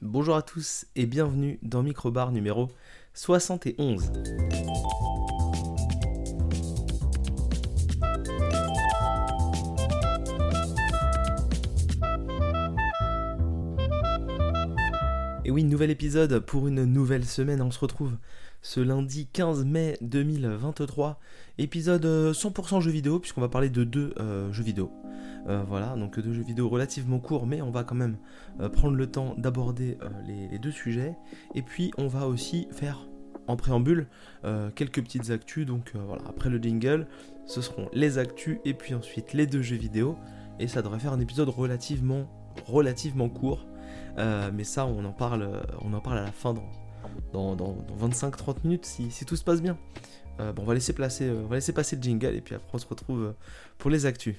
Bonjour 0.00 0.36
à 0.36 0.42
tous 0.42 0.86
et 0.94 1.06
bienvenue 1.06 1.58
dans 1.62 1.82
Microbar 1.82 2.30
numéro 2.30 2.68
71. 3.14 4.12
Et 15.44 15.50
oui, 15.50 15.64
nouvel 15.64 15.90
épisode 15.90 16.38
pour 16.38 16.68
une 16.68 16.84
nouvelle 16.84 17.24
semaine. 17.24 17.60
On 17.60 17.72
se 17.72 17.80
retrouve 17.80 18.16
ce 18.62 18.80
lundi 18.80 19.26
15 19.32 19.64
mai 19.64 19.96
2023. 20.00 21.20
Épisode 21.58 22.04
100% 22.04 22.76
euh, 22.76 22.80
jeux 22.80 22.90
vidéo, 22.90 23.18
puisqu'on 23.18 23.40
va 23.40 23.48
parler 23.48 23.70
de 23.70 23.84
deux 23.84 24.14
euh, 24.18 24.52
jeux 24.52 24.64
vidéo. 24.64 24.90
Euh, 25.48 25.62
voilà, 25.66 25.94
donc 25.96 26.18
deux 26.18 26.32
jeux 26.32 26.42
vidéo 26.42 26.68
relativement 26.68 27.20
courts, 27.20 27.46
mais 27.46 27.62
on 27.62 27.70
va 27.70 27.84
quand 27.84 27.94
même 27.94 28.18
prendre 28.72 28.96
le 28.96 29.06
temps 29.06 29.34
d'aborder 29.38 29.98
les, 30.26 30.58
deux 30.58 30.70
sujets. 30.70 31.16
Et 31.54 31.62
puis 31.62 31.92
on 31.96 32.08
va 32.08 32.26
aussi 32.26 32.68
faire 32.72 33.08
en 33.46 33.56
préambule 33.56 34.08
quelques 34.74 35.02
petites 35.02 35.30
actus. 35.30 35.64
Donc 35.64 35.92
voilà, 35.94 36.22
après 36.28 36.50
le 36.50 36.58
jingle, 36.58 37.06
ce 37.46 37.62
seront 37.62 37.88
les 37.92 38.18
actus 38.18 38.58
et 38.64 38.74
puis 38.74 38.94
ensuite 38.94 39.32
les 39.32 39.46
deux 39.46 39.62
jeux 39.62 39.76
vidéo. 39.76 40.16
Et 40.58 40.66
ça 40.66 40.82
devrait 40.82 40.98
faire 40.98 41.12
un 41.12 41.20
épisode 41.20 41.48
relativement, 41.48 42.28
relativement 42.66 43.28
court. 43.28 43.66
mais 44.16 44.64
ça, 44.64 44.86
on 44.86 45.04
en 45.04 45.12
parle, 45.12 45.48
on 45.80 45.94
en 45.94 46.00
parle 46.00 46.18
à 46.18 46.24
la 46.24 46.32
fin 46.32 46.52
dans, 47.32 47.56
25-30 48.00 48.56
minutes 48.64 48.86
si, 48.86 49.24
tout 49.24 49.36
se 49.36 49.44
passe 49.44 49.62
bien. 49.62 49.76
bon, 50.38 50.62
on 50.62 50.64
va 50.64 50.74
laisser, 50.74 50.92
placer, 50.92 51.30
on 51.30 51.46
va 51.46 51.56
laisser 51.56 51.72
passer 51.72 51.96
le 51.96 52.02
jingle 52.02 52.34
et 52.34 52.40
puis 52.40 52.54
après 52.54 52.70
on 52.72 52.78
se 52.78 52.86
retrouve 52.86 53.34
pour 53.78 53.90
les 53.90 54.06
actus. 54.06 54.36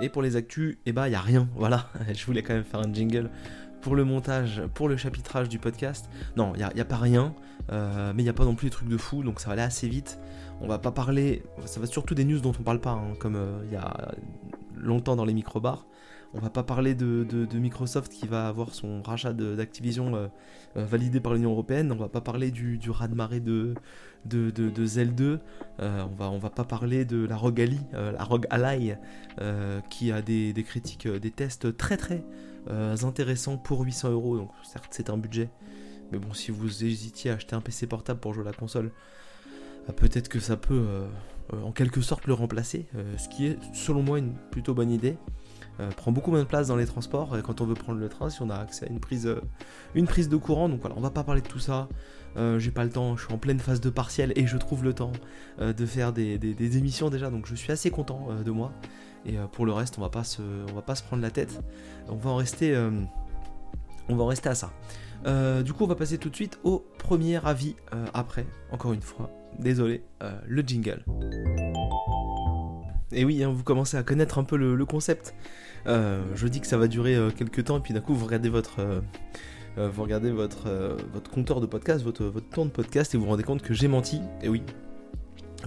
Et 0.00 0.08
pour 0.08 0.22
les 0.22 0.34
actus, 0.34 0.76
eh 0.86 0.92
ben, 0.92 1.06
il 1.06 1.10
n'y 1.10 1.16
a 1.16 1.20
rien. 1.20 1.48
Voilà, 1.54 1.88
je 2.12 2.26
voulais 2.26 2.42
quand 2.42 2.54
même 2.54 2.64
faire 2.64 2.80
un 2.80 2.92
jingle 2.92 3.30
pour 3.80 3.94
le 3.94 4.04
montage, 4.04 4.62
pour 4.72 4.88
le 4.88 4.96
chapitrage 4.96 5.48
du 5.48 5.58
podcast. 5.58 6.08
Non, 6.36 6.52
il 6.56 6.66
n'y 6.74 6.80
a, 6.80 6.84
pas 6.84 6.96
rien, 6.96 7.34
euh, 7.70 8.12
mais 8.14 8.22
il 8.22 8.24
n'y 8.24 8.30
a 8.30 8.34
pas 8.34 8.44
non 8.44 8.54
plus 8.54 8.66
des 8.66 8.70
trucs 8.70 8.88
de 8.88 8.96
fou, 8.96 9.22
donc 9.22 9.40
ça 9.40 9.48
va 9.48 9.52
aller 9.52 9.62
assez 9.62 9.88
vite. 9.88 10.18
On 10.60 10.66
va 10.66 10.78
pas 10.78 10.90
parler, 10.90 11.42
ça 11.66 11.80
va 11.80 11.86
surtout 11.86 12.14
des 12.14 12.24
news 12.24 12.40
dont 12.40 12.52
on 12.58 12.62
parle 12.62 12.80
pas, 12.80 12.92
hein, 12.92 13.14
comme 13.18 13.36
euh, 13.36 13.60
il 13.66 13.72
y 13.72 13.76
a 13.76 14.12
longtemps 14.74 15.16
dans 15.16 15.24
les 15.24 15.34
micro-bars. 15.34 15.86
On 16.36 16.40
va 16.40 16.50
pas 16.50 16.64
parler 16.64 16.94
de, 16.94 17.46
Microsoft 17.54 18.12
qui 18.12 18.26
va 18.26 18.48
avoir 18.48 18.74
son 18.74 19.02
rachat 19.02 19.32
d'Activision 19.32 20.16
euh, 20.16 20.26
euh, 20.76 20.84
validé 20.84 21.20
par 21.20 21.32
l'Union 21.32 21.52
Européenne. 21.52 21.92
On 21.92 21.96
va 21.96 22.08
pas 22.08 22.20
parler 22.20 22.50
du, 22.50 22.76
du 22.76 22.90
raz-de-marée 22.90 23.38
de, 23.38 23.74
de, 24.24 24.50
de, 24.50 24.86
Zell 24.86 25.14
2. 25.14 25.38
Euh, 25.80 26.04
on, 26.10 26.14
va, 26.16 26.36
va 26.36 26.50
pas 26.50 26.64
parler 26.64 27.04
de 27.04 27.24
la 27.24 27.36
Rogue 27.36 27.60
Ally, 27.60 27.80
la 27.92 28.24
Rogue 28.24 28.46
Ally 28.50 28.94
qui 29.90 30.10
a 30.10 30.22
des, 30.22 30.64
critiques, 30.66 31.06
des 31.06 31.30
tests 31.30 31.76
très 31.76 31.96
très 31.96 32.24
intéressants 32.68 33.56
pour 33.56 33.82
800 33.82 34.10
euros. 34.10 34.36
Donc 34.36 34.50
certes 34.64 34.88
c'est 34.90 35.10
un 35.10 35.16
budget. 35.16 35.50
Mais 36.10 36.18
bon, 36.18 36.34
si 36.34 36.50
vous 36.50 36.84
hésitiez 36.84 37.30
à 37.30 37.34
acheter 37.34 37.54
un 37.54 37.60
PC 37.60 37.86
portable 37.86 38.18
pour 38.18 38.34
jouer 38.34 38.42
à 38.42 38.50
la 38.50 38.52
console, 38.52 38.90
peut-être 39.96 40.28
que 40.28 40.40
ça 40.40 40.56
peut 40.56 40.84
en 41.52 41.70
quelque 41.70 42.00
sorte 42.00 42.26
le 42.26 42.34
remplacer. 42.34 42.86
ce 43.18 43.28
qui 43.28 43.46
est 43.46 43.58
selon 43.72 44.02
moi 44.02 44.18
une 44.18 44.32
plutôt 44.50 44.74
bonne 44.74 44.90
idée. 44.90 45.16
Euh, 45.80 45.90
prend 45.90 46.12
beaucoup 46.12 46.30
moins 46.30 46.40
de 46.40 46.46
place 46.46 46.68
dans 46.68 46.76
les 46.76 46.86
transports 46.86 47.36
quand 47.42 47.60
on 47.60 47.66
veut 47.66 47.74
prendre 47.74 47.98
le 47.98 48.08
train 48.08 48.30
si 48.30 48.40
on 48.42 48.50
a 48.50 48.56
accès 48.56 48.86
à 48.86 48.88
une 48.88 49.00
prise, 49.00 49.26
euh, 49.26 49.40
une 49.94 50.06
prise 50.06 50.28
de 50.28 50.36
courant. 50.36 50.68
Donc 50.68 50.80
voilà, 50.80 50.96
on 50.96 51.00
va 51.00 51.10
pas 51.10 51.24
parler 51.24 51.40
de 51.40 51.48
tout 51.48 51.58
ça. 51.58 51.88
Euh, 52.36 52.58
j'ai 52.58 52.70
pas 52.70 52.84
le 52.84 52.90
temps, 52.90 53.16
je 53.16 53.24
suis 53.24 53.34
en 53.34 53.38
pleine 53.38 53.58
phase 53.58 53.80
de 53.80 53.90
partiel 53.90 54.32
et 54.36 54.46
je 54.46 54.56
trouve 54.56 54.84
le 54.84 54.92
temps 54.92 55.12
de 55.60 55.86
faire 55.86 56.12
des, 56.12 56.76
émissions 56.76 57.10
déjà, 57.10 57.30
donc 57.30 57.46
je 57.46 57.54
suis 57.54 57.72
assez 57.72 57.90
content 57.90 58.28
de 58.44 58.50
moi. 58.50 58.72
Et 59.26 59.36
pour 59.52 59.66
le 59.66 59.72
reste, 59.72 59.98
on 59.98 60.00
va 60.02 60.10
pas 60.10 60.24
se, 60.24 60.42
on 60.70 60.74
va 60.74 60.82
pas 60.82 60.94
se 60.94 61.02
prendre 61.02 61.22
la 61.22 61.30
tête. 61.30 61.60
On 62.08 62.16
va 62.16 62.30
en 62.30 62.36
rester, 62.36 62.76
on 64.08 64.16
va 64.16 64.24
en 64.24 64.26
rester 64.26 64.48
à 64.48 64.54
ça. 64.54 64.72
du 65.62 65.72
coup, 65.72 65.84
on 65.84 65.88
va 65.88 65.94
passer 65.94 66.18
tout 66.18 66.28
de 66.28 66.34
suite 66.34 66.58
au 66.64 66.84
premier 66.98 67.44
avis 67.46 67.76
après. 68.12 68.46
Encore 68.72 68.92
une 68.92 69.02
fois, 69.02 69.30
désolé, 69.60 70.02
le 70.46 70.62
jingle. 70.62 71.04
Et 73.14 73.24
oui, 73.24 73.42
hein, 73.44 73.50
vous 73.50 73.62
commencez 73.62 73.96
à 73.96 74.02
connaître 74.02 74.38
un 74.38 74.44
peu 74.44 74.56
le, 74.56 74.84
concept. 74.84 75.34
Euh, 75.86 76.22
je 76.34 76.48
dis 76.48 76.60
que 76.60 76.66
ça 76.66 76.76
va 76.76 76.88
durer 76.88 77.14
euh, 77.14 77.30
quelques 77.30 77.64
temps, 77.64 77.78
et 77.78 77.80
puis 77.80 77.94
d'un 77.94 78.00
coup, 78.00 78.14
vous 78.14 78.26
regardez 78.26 78.48
votre, 78.48 78.80
euh, 78.80 79.90
regardez 79.96 80.30
votre, 80.30 80.68
votre 81.12 81.30
compteur 81.30 81.60
de 81.60 81.66
podcast, 81.66 82.02
votre, 82.04 82.24
votre 82.24 82.48
temps 82.48 82.64
de 82.64 82.70
podcast, 82.70 83.14
et 83.14 83.18
vous 83.18 83.24
vous 83.24 83.30
rendez 83.30 83.44
compte 83.44 83.62
que 83.62 83.72
j'ai 83.72 83.88
menti. 83.88 84.20
Et 84.42 84.48
oui, 84.48 84.62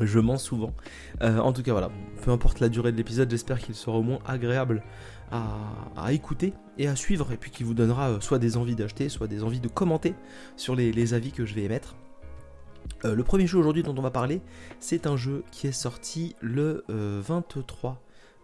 je 0.02 0.20
mens 0.20 0.38
souvent. 0.38 0.74
en 1.22 1.54
tout 1.54 1.64
cas, 1.64 1.72
voilà, 1.72 1.90
peu 2.24 2.32
importe 2.32 2.60
la 2.60 2.70
durée 2.70 2.92
de 2.92 2.98
l'épisode, 2.98 3.30
j'espère 3.30 3.60
qu'il 3.60 3.76
sera 3.76 3.98
au 3.98 4.04
moins 4.04 4.20
agréable 4.26 4.84
à, 5.32 6.14
écouter 6.14 6.54
et 6.78 6.88
à 6.88 6.96
suivre, 6.96 7.32
et 7.32 7.38
puis 7.38 7.52
qu'il 7.52 7.66
vous 7.66 7.74
donnera 7.74 8.20
soit 8.22 8.40
des 8.40 8.58
envies 8.58 8.76
d'acheter, 8.76 9.10
soit 9.10 9.28
des 9.28 9.44
envies 9.44 9.60
de 9.60 9.68
commenter 9.68 10.16
sur 10.58 10.76
les 10.76 11.14
avis 11.14 11.32
que 11.32 11.46
je 11.46 11.54
vais 11.54 11.64
émettre. 11.64 11.96
Euh, 13.06 13.16
le 13.16 13.24
premier 13.24 13.48
jeu 13.48 13.58
aujourd'hui 13.58 13.84
dont 13.84 13.96
on 13.98 14.02
va 14.02 14.12
parler, 14.12 14.42
c'est 14.80 15.08
un 15.08 15.18
jeu 15.18 15.44
qui 15.52 15.68
est 15.68 15.72
sorti 15.72 16.36
le 16.42 16.84
23 16.88 17.92
euh, 17.92 17.94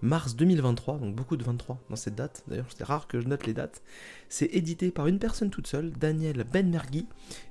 mars 0.01 0.35
2023, 0.35 0.97
donc 0.97 1.15
beaucoup 1.15 1.37
de 1.37 1.43
23 1.43 1.79
dans 1.89 1.95
cette 1.95 2.15
date, 2.15 2.43
d'ailleurs 2.47 2.67
c'est 2.75 2.83
rare 2.83 3.07
que 3.07 3.21
je 3.21 3.27
note 3.27 3.47
les 3.47 3.53
dates. 3.53 3.81
C'est 4.29 4.47
édité 4.47 4.91
par 4.91 5.07
une 5.07 5.17
personne 5.17 5.49
toute 5.49 5.65
seule, 5.65 5.91
Daniel 5.91 6.43
Benmergui, 6.43 7.07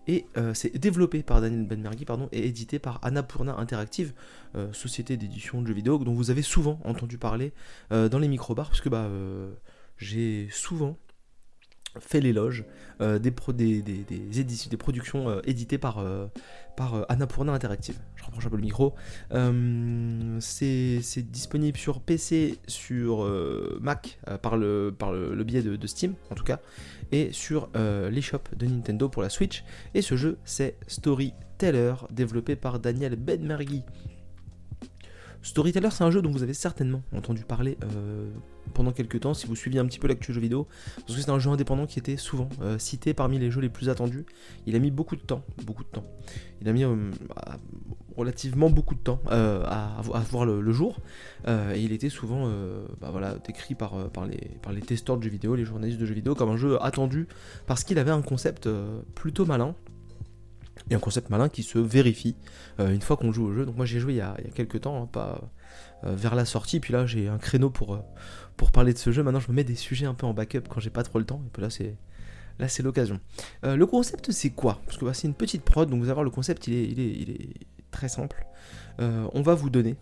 et 0.06 0.26
euh, 0.36 0.52
c'est 0.54 0.76
développé 0.78 1.22
par 1.22 1.40
Daniel 1.40 1.66
Benmergui, 1.66 2.04
pardon, 2.04 2.28
et 2.30 2.46
édité 2.46 2.78
par 2.78 3.00
Annapurna 3.02 3.56
Interactive, 3.56 4.12
société 4.72 5.16
d'édition 5.16 5.62
de 5.62 5.66
jeux 5.66 5.72
vidéo 5.72 5.96
dont 5.98 6.12
vous 6.12 6.30
avez 6.30 6.42
souvent 6.42 6.78
entendu 6.84 7.16
parler 7.16 7.52
dans 7.90 8.18
les 8.18 8.28
micro-bars, 8.28 8.68
parce 8.68 8.82
que 8.82 8.90
bah, 8.90 9.08
j'ai 9.96 10.48
souvent 10.50 10.98
fait 12.00 12.20
l'éloge 12.20 12.64
euh, 13.00 13.18
des, 13.18 13.32
des, 13.82 13.82
des, 13.82 14.76
productions 14.76 15.28
euh, 15.28 15.40
éditées 15.44 15.78
par, 15.78 15.98
euh, 15.98 16.26
par 16.76 17.04
Annapurna 17.08 17.52
Interactive. 17.52 17.98
Je 18.16 18.24
rapproche 18.24 18.46
un 18.46 18.50
peu 18.50 18.56
le 18.56 18.62
micro. 18.62 18.94
c'est 20.40 21.30
disponible 21.30 21.76
sur 21.76 22.00
PC, 22.00 22.58
sur 22.66 23.28
Mac, 23.80 24.18
par, 24.42 24.56
le, 24.56 24.94
par 24.96 25.12
le, 25.12 25.44
biais 25.44 25.62
de, 25.62 25.86
Steam 25.86 26.14
en 26.30 26.34
tout 26.34 26.44
cas, 26.44 26.60
et 27.10 27.32
sur 27.32 27.68
l'eShop 27.74 28.42
de 28.56 28.66
Nintendo 28.66 29.08
pour 29.08 29.22
la 29.22 29.28
Switch. 29.28 29.64
Et 29.94 30.02
ce 30.02 30.16
jeu, 30.16 30.38
c'est 30.44 30.76
Storyteller, 30.86 31.94
développé 32.10 32.56
par 32.56 32.78
Daniel 32.78 33.16
Benmergui. 33.16 33.82
Storyteller, 35.42 35.88
c'est 35.90 36.04
un 36.04 36.10
jeu 36.10 36.22
dont 36.22 36.30
vous 36.30 36.44
avez 36.44 36.54
certainement 36.54 37.02
entendu 37.14 37.42
parler 37.42 37.76
euh, 37.82 38.30
pendant 38.74 38.92
quelques 38.92 39.20
temps, 39.20 39.34
si 39.34 39.46
vous 39.46 39.56
suiviez 39.56 39.80
un 39.80 39.86
petit 39.86 39.98
peu 39.98 40.06
l'actu 40.06 40.32
jeu 40.32 40.40
vidéo, 40.40 40.68
parce 40.96 41.16
que 41.16 41.20
c'est 41.20 41.30
un 41.30 41.38
jeu 41.40 41.50
indépendant 41.50 41.86
qui 41.86 41.98
était 41.98 42.16
souvent 42.16 42.48
euh, 42.62 42.78
cité 42.78 43.12
parmi 43.12 43.38
les 43.38 43.50
jeux 43.50 43.60
les 43.60 43.68
plus 43.68 43.88
attendus. 43.88 44.24
Il 44.66 44.76
a 44.76 44.78
mis 44.78 44.92
beaucoup 44.92 45.16
de 45.16 45.20
temps, 45.20 45.42
beaucoup 45.64 45.82
de 45.82 45.88
temps. 45.88 46.04
Il 46.60 46.68
a 46.68 46.72
mis 46.72 46.84
euh, 46.84 47.10
relativement 48.16 48.70
beaucoup 48.70 48.94
de 48.94 49.00
temps 49.00 49.20
à, 49.30 50.00
voir 50.30 50.46
le, 50.46 50.72
jour, 50.72 50.98
et 51.48 51.80
il 51.80 51.92
était 51.92 52.10
souvent 52.10 52.46
bah 53.00 53.08
voilà, 53.10 53.36
décrit 53.46 53.74
par, 53.74 54.10
par 54.10 54.26
les 54.26 54.80
testeurs 54.82 55.16
de 55.16 55.22
jeux 55.22 55.30
vidéo, 55.30 55.56
les 55.56 55.64
journalistes 55.64 55.98
de 55.98 56.06
jeux 56.06 56.14
vidéo, 56.14 56.34
comme 56.34 56.50
un 56.50 56.56
jeu 56.56 56.80
attendu, 56.84 57.26
parce 57.66 57.84
qu'il 57.84 57.98
avait 57.98 58.10
un 58.10 58.22
concept 58.22 58.68
plutôt 59.14 59.46
malin, 59.46 59.74
et 60.92 60.94
un 60.94 60.98
concept 60.98 61.30
malin 61.30 61.48
qui 61.48 61.62
se 61.62 61.78
vérifie 61.78 62.36
euh, 62.78 62.92
une 62.92 63.00
fois 63.00 63.16
qu'on 63.16 63.32
joue 63.32 63.46
au 63.46 63.52
jeu. 63.52 63.66
Donc 63.66 63.76
moi 63.76 63.86
j'ai 63.86 63.98
joué 63.98 64.14
il 64.14 64.16
y, 64.16 64.20
a, 64.20 64.36
quelques 64.54 64.82
temps, 64.82 65.02
hein, 65.02 65.08
pas 65.10 65.40
euh, 66.04 66.14
vers 66.14 66.34
la 66.34 66.44
sortie, 66.44 66.80
puis 66.80 66.92
là 66.92 67.06
j'ai 67.06 67.28
un 67.28 67.38
créneau 67.38 67.70
pour, 67.70 67.94
euh, 67.94 68.00
pour 68.56 68.70
parler 68.70 68.92
de 68.92 68.98
ce 68.98 69.10
jeu. 69.10 69.22
Maintenant 69.22 69.40
je 69.40 69.48
me 69.48 69.54
mets 69.54 69.64
des 69.64 69.74
sujets 69.74 70.06
un 70.06 70.14
peu 70.14 70.26
en 70.26 70.34
backup 70.34 70.62
quand 70.68 70.80
j'ai 70.80 70.90
pas 70.90 71.02
trop 71.02 71.18
le 71.18 71.24
temps, 71.24 71.42
et 71.46 71.50
puis 71.52 71.62
là 71.62 71.70
c'est 71.70 71.96
là 72.58 72.68
c'est 72.68 72.82
l'occasion. 72.82 73.18
le 73.62 73.84
concept 73.86 74.30
c'est 74.30 74.50
quoi? 74.50 74.80
Parce 74.84 74.98
que 74.98 75.04
bah, 75.04 75.14
c'est 75.14 75.26
une 75.26 75.34
petite 75.34 75.64
prod, 75.64 75.88
donc 75.88 76.00
vous 76.00 76.04
allez 76.04 76.14
voir 76.14 76.24
le 76.24 76.30
concept 76.30 76.66
il 76.68 77.00
est, 77.00 77.54
très 77.90 78.08
simple. 78.08 78.46
on 78.98 79.42
va 79.42 79.54
vous 79.54 79.70
donner 79.70 79.96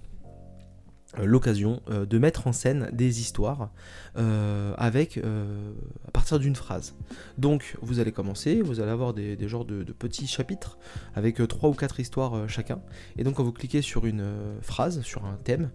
l'occasion 1.19 1.83
euh, 1.91 2.07
de 2.07 2.19
mettre 2.19 2.47
en 2.47 2.53
scène 2.53 2.89
des 2.93 3.21
histoires 3.21 3.71
euh, 4.17 4.75
avec 4.77 5.19
à 5.19 6.11
partir 6.13 6.39
d'une 6.39 6.57
phrase. 6.57 6.95
Donc 7.39 7.77
vous 7.83 8.01
allez 8.01 8.13
commencer, 8.13 8.63
vous 8.63 8.81
allez 8.81 8.91
avoir 8.91 9.15
des, 9.15 9.37
genres 9.49 9.65
de, 9.65 9.83
petits 9.93 10.27
chapitres 10.27 10.79
avec 11.15 11.37
trois 11.49 11.71
ou 11.71 11.75
quatre 11.75 12.01
histoires 12.01 12.49
chacun. 12.49 12.81
Et 13.19 13.25
donc 13.25 13.35
quand 13.35 13.45
vous 13.45 13.53
cliquez 13.53 13.83
sur 13.83 14.07
une 14.07 14.25
phrase, 14.63 15.03
sur 15.03 15.25
un 15.25 15.37
thème, 15.37 15.71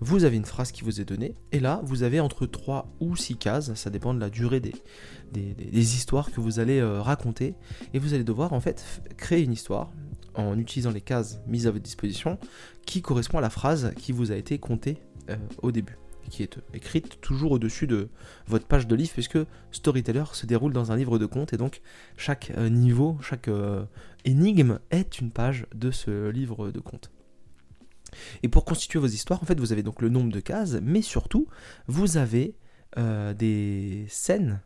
vous 0.00 0.24
avez 0.24 0.36
une 0.36 0.44
phrase 0.44 0.70
qui 0.70 0.84
vous 0.84 1.00
est 1.00 1.04
donnée, 1.04 1.34
et 1.50 1.58
là 1.58 1.80
vous 1.84 2.02
avez 2.04 2.20
entre 2.20 2.46
3 2.46 2.88
ou 3.00 3.16
6 3.16 3.36
cases, 3.36 3.74
ça 3.74 3.90
dépend 3.90 4.14
de 4.14 4.20
la 4.20 4.30
durée 4.30 4.60
des 4.60 5.94
histoires 5.94 6.30
que 6.30 6.40
vous 6.40 6.60
allez 6.60 6.82
raconter, 6.82 7.54
et 7.94 7.98
vous 7.98 8.14
allez 8.14 8.24
devoir 8.24 8.52
en 8.52 8.60
fait 8.60 9.02
créer 9.16 9.42
une 9.42 9.52
histoire, 9.52 9.90
en 10.38 10.58
utilisant 10.58 10.90
les 10.90 11.00
cases 11.00 11.40
mises 11.46 11.66
à 11.66 11.70
votre 11.70 11.82
disposition 11.82 12.38
qui 12.86 13.02
correspond 13.02 13.38
à 13.38 13.40
la 13.40 13.50
phrase 13.50 13.92
qui 13.96 14.12
vous 14.12 14.32
a 14.32 14.36
été 14.36 14.58
contée 14.58 14.98
euh, 15.28 15.36
au 15.62 15.72
début 15.72 15.98
qui 16.30 16.42
est 16.42 16.58
écrite 16.74 17.22
toujours 17.22 17.52
au-dessus 17.52 17.86
de 17.86 18.10
votre 18.46 18.66
page 18.66 18.86
de 18.86 18.94
livre, 18.94 19.12
puisque 19.14 19.38
Storyteller 19.72 20.24
se 20.34 20.44
déroule 20.44 20.74
dans 20.74 20.92
un 20.92 20.96
livre 20.96 21.18
de 21.18 21.24
contes, 21.24 21.54
et 21.54 21.56
donc 21.56 21.80
chaque 22.18 22.52
euh, 22.58 22.68
niveau, 22.68 23.16
chaque 23.22 23.48
euh, 23.48 23.86
énigme 24.26 24.78
est 24.90 25.20
une 25.20 25.30
page 25.30 25.66
de 25.74 25.90
ce 25.90 26.28
livre 26.28 26.70
de 26.70 26.80
contes. 26.80 27.10
Et 28.42 28.48
pour 28.48 28.66
constituer 28.66 28.98
vos 28.98 29.06
histoires, 29.06 29.42
en 29.42 29.46
fait, 29.46 29.58
vous 29.58 29.72
avez 29.72 29.82
donc 29.82 30.02
le 30.02 30.10
nombre 30.10 30.30
de 30.30 30.40
cases, 30.40 30.76
mais 30.82 31.00
surtout, 31.00 31.46
vous 31.86 32.18
avez 32.18 32.56
des 32.96 34.04
scènes 34.08 34.60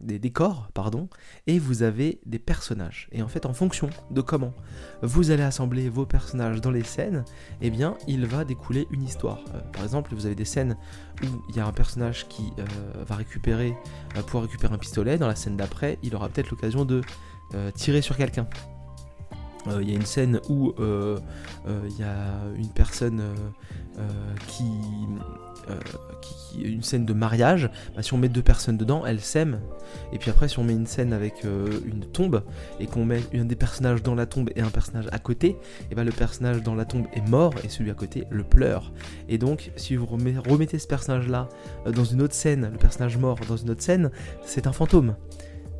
des 0.00 0.18
décors, 0.18 0.68
pardon, 0.74 1.08
et 1.46 1.58
vous 1.58 1.82
avez 1.82 2.20
des 2.26 2.38
personnages. 2.38 3.08
Et 3.12 3.22
en 3.22 3.28
fait, 3.28 3.46
en 3.46 3.54
fonction 3.54 3.88
de 4.10 4.20
comment 4.20 4.52
vous 5.02 5.30
allez 5.30 5.42
assembler 5.42 5.88
vos 5.88 6.04
personnages 6.04 6.60
dans 6.60 6.70
les 6.70 6.84
scènes, 6.84 7.24
eh 7.62 7.70
bien, 7.70 7.96
il 8.06 8.26
va 8.26 8.44
découler 8.44 8.86
une 8.90 9.02
histoire. 9.02 9.42
par 9.72 9.82
exemple, 9.82 10.14
vous 10.14 10.26
avez 10.26 10.34
des 10.34 10.44
scènes 10.44 10.76
où 11.22 11.26
il 11.48 11.56
y 11.56 11.60
a 11.60 11.66
un 11.66 11.72
personnage 11.72 12.28
qui 12.28 12.52
va 13.06 13.14
récupérer, 13.14 13.74
pouvoir 14.26 14.44
récupérer 14.44 14.74
un 14.74 14.78
pistolet. 14.78 15.16
Dans 15.16 15.28
la 15.28 15.36
scène 15.36 15.56
d'après, 15.56 15.98
il 16.02 16.14
aura 16.14 16.28
peut-être 16.28 16.50
l'occasion 16.50 16.84
de 16.84 17.00
tirer 17.74 18.02
sur 18.02 18.16
quelqu'un. 18.16 18.46
Euh, 19.66 19.82
il 19.82 19.90
y 19.90 19.92
a 19.92 19.96
une 19.96 20.06
scène 20.06 20.40
où 20.48 20.72
euh, 20.78 21.18
euh, 21.66 21.88
il 21.88 21.98
y 21.98 22.02
a 22.02 22.56
une 22.56 22.68
personne 22.68 23.22
qui, 24.46 24.64
qui, 26.20 26.62
une 26.62 26.82
scène 26.82 27.04
de 27.04 27.12
mariage, 27.12 27.70
bah, 27.94 28.02
si 28.02 28.14
on 28.14 28.18
met 28.18 28.28
deux 28.28 28.42
personnes 28.42 28.76
dedans, 28.76 29.04
elles 29.06 29.20
s'aiment. 29.20 29.60
Et 30.12 30.18
puis 30.18 30.30
après, 30.30 30.48
si 30.48 30.58
on 30.58 30.64
met 30.64 30.72
une 30.72 30.86
scène 30.86 31.12
avec 31.12 31.44
une 31.44 32.04
tombe 32.12 32.42
et 32.80 32.86
qu'on 32.86 33.04
met 33.04 33.20
un 33.34 33.44
des 33.44 33.56
personnages 33.56 34.02
dans 34.02 34.14
la 34.14 34.26
tombe 34.26 34.50
et 34.56 34.60
un 34.60 34.70
personnage 34.70 35.06
à 35.12 35.18
côté, 35.18 35.56
et 35.90 35.94
bah, 35.94 36.04
le 36.04 36.12
personnage 36.12 36.62
dans 36.62 36.74
la 36.74 36.84
tombe 36.84 37.06
est 37.12 37.26
mort 37.28 37.54
et 37.64 37.68
celui 37.68 37.90
à 37.90 37.94
côté 37.94 38.24
le 38.30 38.44
pleure. 38.44 38.92
Et 39.28 39.38
donc, 39.38 39.70
si 39.76 39.96
vous 39.96 40.06
remettez 40.06 40.78
ce 40.78 40.86
personnage-là 40.86 41.48
dans 41.86 42.04
une 42.04 42.22
autre 42.22 42.34
scène, 42.34 42.70
le 42.72 42.78
personnage 42.78 43.16
mort 43.16 43.38
dans 43.48 43.56
une 43.56 43.70
autre 43.70 43.82
scène, 43.82 44.10
c'est 44.44 44.66
un 44.66 44.72
fantôme. 44.72 45.14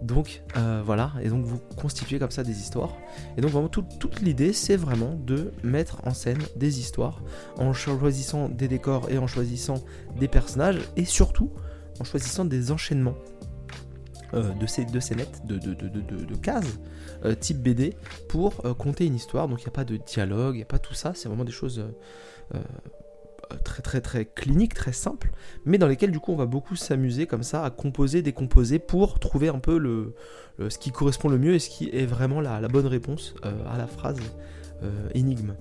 Donc 0.02 0.42
euh, 0.56 0.82
voilà, 0.84 1.12
et 1.22 1.28
donc 1.28 1.44
vous 1.44 1.58
constituez 1.76 2.18
comme 2.18 2.30
ça 2.30 2.44
des 2.44 2.58
histoires. 2.60 2.96
Et 3.36 3.40
donc 3.40 3.50
vraiment 3.50 3.68
toute 3.68 4.20
l'idée 4.20 4.52
c'est 4.52 4.76
vraiment 4.76 5.14
de 5.14 5.52
mettre 5.62 6.00
en 6.06 6.14
scène 6.14 6.38
des 6.56 6.78
histoires 6.78 7.22
en 7.56 7.72
choisissant 7.72 8.48
des 8.48 8.68
décors 8.68 9.10
et 9.10 9.18
en 9.18 9.26
choisissant 9.26 9.82
des 10.18 10.28
personnages 10.28 10.80
et 10.96 11.04
surtout 11.04 11.50
en 12.00 12.04
choisissant 12.04 12.44
des 12.44 12.70
enchaînements 12.70 13.16
euh, 14.34 14.52
de, 14.54 14.66
ces, 14.66 14.84
de 14.84 14.98
de, 15.46 15.74
de, 15.74 16.36
cases 16.36 16.78
euh, 17.24 17.34
type 17.34 17.58
BD 17.58 17.96
pour 18.28 18.56
compter 18.76 19.06
une 19.06 19.16
histoire. 19.16 19.48
Donc 19.48 19.62
il 19.62 19.64
n'y 19.64 19.70
a 19.70 19.72
pas 19.72 19.84
de 19.84 19.96
dialogue, 19.96 20.54
il 20.54 20.58
n'y 20.58 20.62
a 20.62 20.66
pas 20.66 20.78
tout 20.78 20.94
ça, 20.94 21.12
c'est 21.14 21.28
vraiment 21.28 21.44
des 21.44 21.52
choses 21.52 21.84
très 23.64 23.82
très 23.82 24.00
très 24.00 24.24
clinique, 24.24 24.74
très 24.74 24.92
simple, 24.92 25.30
mais 25.64 25.78
dans 25.78 25.88
lesquels 25.88 26.10
du 26.10 26.20
coup 26.20 26.32
on 26.32 26.36
va 26.36 26.46
beaucoup 26.46 26.76
s'amuser 26.76 27.26
comme 27.26 27.42
ça 27.42 27.64
à 27.64 27.70
composer, 27.70 28.22
décomposer 28.22 28.78
pour 28.78 29.18
trouver 29.18 29.48
un 29.48 29.58
peu 29.58 29.78
le, 29.78 30.14
ce 30.68 30.78
qui 30.78 30.90
correspond 30.90 31.28
le 31.28 31.38
mieux 31.38 31.54
et 31.54 31.58
ce 31.58 31.70
qui 31.70 31.88
est 31.92 32.06
vraiment 32.06 32.40
la, 32.40 32.66
bonne 32.68 32.86
réponse 32.86 33.34
euh, 33.44 33.52
à 33.72 33.78
la 33.78 33.86
phrase 33.86 34.18
euh, 34.82 35.08
énigme. 35.14 35.54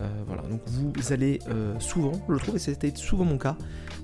Euh, 0.00 0.08
voilà, 0.26 0.42
donc 0.42 0.60
vous 0.66 1.12
allez 1.12 1.38
souvent, 1.78 2.12
je 2.28 2.36
trouve, 2.36 2.56
et 2.56 2.58
c'était 2.58 2.92
souvent 2.96 3.24
mon 3.24 3.38
cas, 3.38 3.56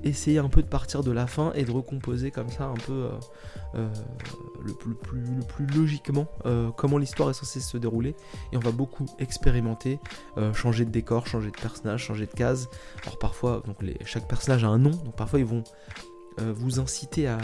essayer 0.05 0.39
un 0.39 0.49
peu 0.49 0.63
de 0.63 0.69
partir 0.69 1.03
de 1.03 1.11
la 1.11 1.27
fin 1.27 1.53
et 1.55 1.65
de 1.65 1.71
recomposer 1.71 2.31
comme 2.31 2.49
ça 2.49 2.67
un 2.67 2.75
peu 2.75 3.09
le, 3.75 4.73
plus, 4.75 5.21
le, 5.21 5.43
plus, 5.43 5.67
logiquement 5.67 6.27
comment 6.77 6.99
l'histoire 6.99 7.31
est 7.31 7.35
censée 7.35 7.61
se 7.61 7.77
dérouler. 7.77 8.15
Et 8.53 8.57
on 8.57 8.61
va 8.61 8.73
beaucoup 8.73 9.07
expérimenter, 9.19 9.99
changer 10.55 10.85
de 10.85 10.91
décor, 10.91 11.27
changer 11.27 11.51
de 11.51 11.57
personnage, 11.57 12.05
changer 12.05 12.27
de 12.27 12.33
case. 12.33 12.69
Alors 13.03 13.19
parfois, 13.19 13.63
donc 13.67 13.77
chaque 14.05 14.29
personnage 14.29 14.65
a 14.65 14.69
un 14.69 14.79
nom, 14.79 14.91
donc 14.91 15.17
parfois 15.17 15.39
ils 15.39 15.47
vont 15.47 15.65
vous 16.39 16.81
inciter 16.81 17.27
à 17.27 17.39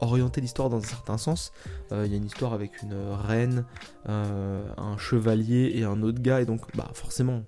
orienter 0.00 0.40
l'histoire 0.40 0.70
dans 0.70 0.78
un 0.78 0.82
certain 0.82 1.18
sens. 1.18 1.52
Il 1.90 2.06
y 2.06 2.14
a 2.14 2.16
une 2.16 2.26
histoire 2.26 2.52
avec 2.52 2.82
une 2.82 2.94
reine, 2.94 3.64
un 4.06 4.96
chevalier 4.98 5.72
et 5.74 5.84
un 5.84 6.02
autre 6.02 6.20
gars, 6.20 6.40
et 6.40 6.46
donc 6.46 6.74
bah 6.76 6.90
forcément 6.94 7.42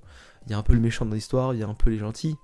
il 0.46 0.52
y 0.52 0.54
a 0.54 0.58
un 0.58 0.62
peu 0.62 0.72
le 0.72 0.80
méchant 0.80 1.04
dans 1.04 1.14
l'histoire, 1.14 1.54
il 1.54 1.60
y 1.60 1.62
a 1.62 1.68
un 1.68 1.74
peu 1.74 1.90
les 1.90 1.98
gentils. 1.98 2.36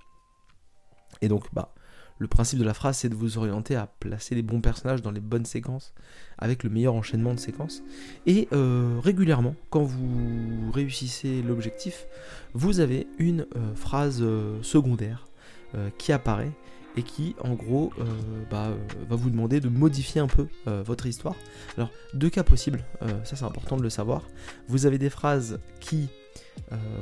Et 1.21 1.27
donc, 1.27 1.45
bah, 1.51 1.73
le 2.19 2.27
principe 2.27 2.59
de 2.59 2.63
la 2.63 2.73
phrase, 2.73 2.97
c'est 2.97 3.09
de 3.09 3.15
vous 3.15 3.37
orienter 3.37 3.75
à 3.75 3.87
placer 3.99 4.35
les 4.35 4.41
bons 4.41 4.61
personnages 4.61 5.01
dans 5.01 5.11
les 5.11 5.19
bonnes 5.19 5.45
séquences, 5.45 5.93
avec 6.37 6.63
le 6.63 6.69
meilleur 6.69 6.93
enchaînement 6.93 7.33
de 7.33 7.39
séquences. 7.39 7.83
Et 8.25 8.47
euh, 8.53 8.99
régulièrement, 9.01 9.55
quand 9.69 9.83
vous 9.83 10.71
réussissez 10.71 11.41
l'objectif, 11.41 12.07
vous 12.53 12.79
avez 12.79 13.07
une 13.19 13.41
euh, 13.55 13.75
phrase 13.75 14.19
euh, 14.21 14.61
secondaire 14.61 15.27
qui 15.97 16.13
apparaît 16.13 16.53
et 16.95 17.03
qui, 17.03 17.35
en 17.43 17.53
gros, 17.55 17.91
bah, 18.49 18.69
va 19.09 19.15
vous 19.17 19.29
demander 19.29 19.59
de 19.59 19.67
modifier 19.67 20.21
un 20.21 20.27
peu 20.27 20.47
votre 20.65 21.05
histoire. 21.05 21.35
Alors, 21.75 21.91
deux 22.13 22.29
cas 22.29 22.41
possibles, 22.41 22.85
ça 23.25 23.35
c'est 23.35 23.43
important 23.43 23.75
de 23.75 23.83
le 23.83 23.89
savoir. 23.89 24.23
Vous 24.69 24.85
avez 24.85 24.97
des 24.97 25.09
phrases 25.09 25.59
qui 25.81 26.07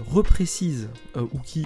reprécise 0.08 0.90
euh, 1.18 1.26
ou 1.34 1.40
qui 1.40 1.66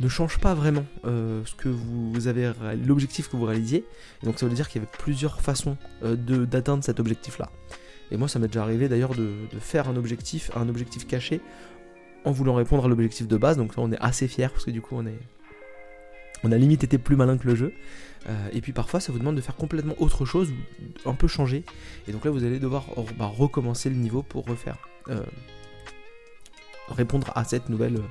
ne 0.00 0.08
change 0.08 0.38
pas 0.38 0.54
vraiment 0.54 0.84
euh, 1.04 1.42
ce 1.44 1.54
que 1.54 1.68
vous, 1.68 2.28
avez 2.28 2.52
l'objectif 2.86 3.28
que 3.28 3.36
vous 3.36 3.44
réalisiez. 3.44 3.84
donc 4.22 4.38
ça 4.38 4.46
veut 4.46 4.54
dire 4.54 4.68
qu'il 4.68 4.80
y 4.80 4.84
avait 4.84 4.92
plusieurs 4.98 5.40
façons 5.40 5.76
d'atteindre 6.02 6.84
cet 6.84 7.00
objectif-là. 7.00 7.50
Et 8.10 8.16
moi, 8.16 8.28
ça 8.28 8.38
m'est 8.38 8.46
déjà 8.46 8.62
arrivé 8.62 8.88
d'ailleurs 8.88 9.14
de, 9.14 9.32
faire 9.58 9.88
un 9.88 9.96
objectif, 9.96 10.50
un 10.56 10.68
objectif 10.68 11.06
caché, 11.06 11.40
en 12.24 12.30
voulant 12.30 12.54
répondre 12.54 12.84
à 12.84 12.88
l'objectif 12.88 13.26
de 13.26 13.36
base. 13.36 13.56
Donc 13.56 13.76
là, 13.76 13.82
on 13.82 13.90
est 13.90 14.00
assez 14.00 14.28
fier 14.28 14.52
parce 14.52 14.64
que 14.64 14.70
du 14.70 14.80
coup, 14.80 14.96
on 14.96 15.06
est, 15.06 15.18
on 16.44 16.52
a 16.52 16.56
limite 16.56 16.84
été 16.84 16.98
plus 16.98 17.16
malin 17.16 17.36
que 17.38 17.46
le 17.46 17.54
jeu. 17.54 17.72
et 18.52 18.60
puis 18.60 18.72
parfois, 18.72 19.00
ça 19.00 19.12
vous 19.12 19.18
demande 19.18 19.36
de 19.36 19.40
faire 19.40 19.56
complètement 19.56 19.94
autre 19.98 20.24
chose, 20.24 20.52
un 21.04 21.14
peu 21.14 21.26
changer. 21.26 21.64
Et 22.06 22.12
donc 22.12 22.24
là, 22.24 22.30
vous 22.30 22.44
allez 22.44 22.60
devoir 22.60 22.84
bah, 23.18 23.26
recommencer 23.26 23.88
le 23.90 23.96
niveau 23.96 24.22
pour 24.22 24.44
refaire 24.44 24.76
répondre 26.88 27.32
à 27.34 27.44
cette 27.44 27.68
nouvelle, 27.68 27.96
euh, 27.96 28.02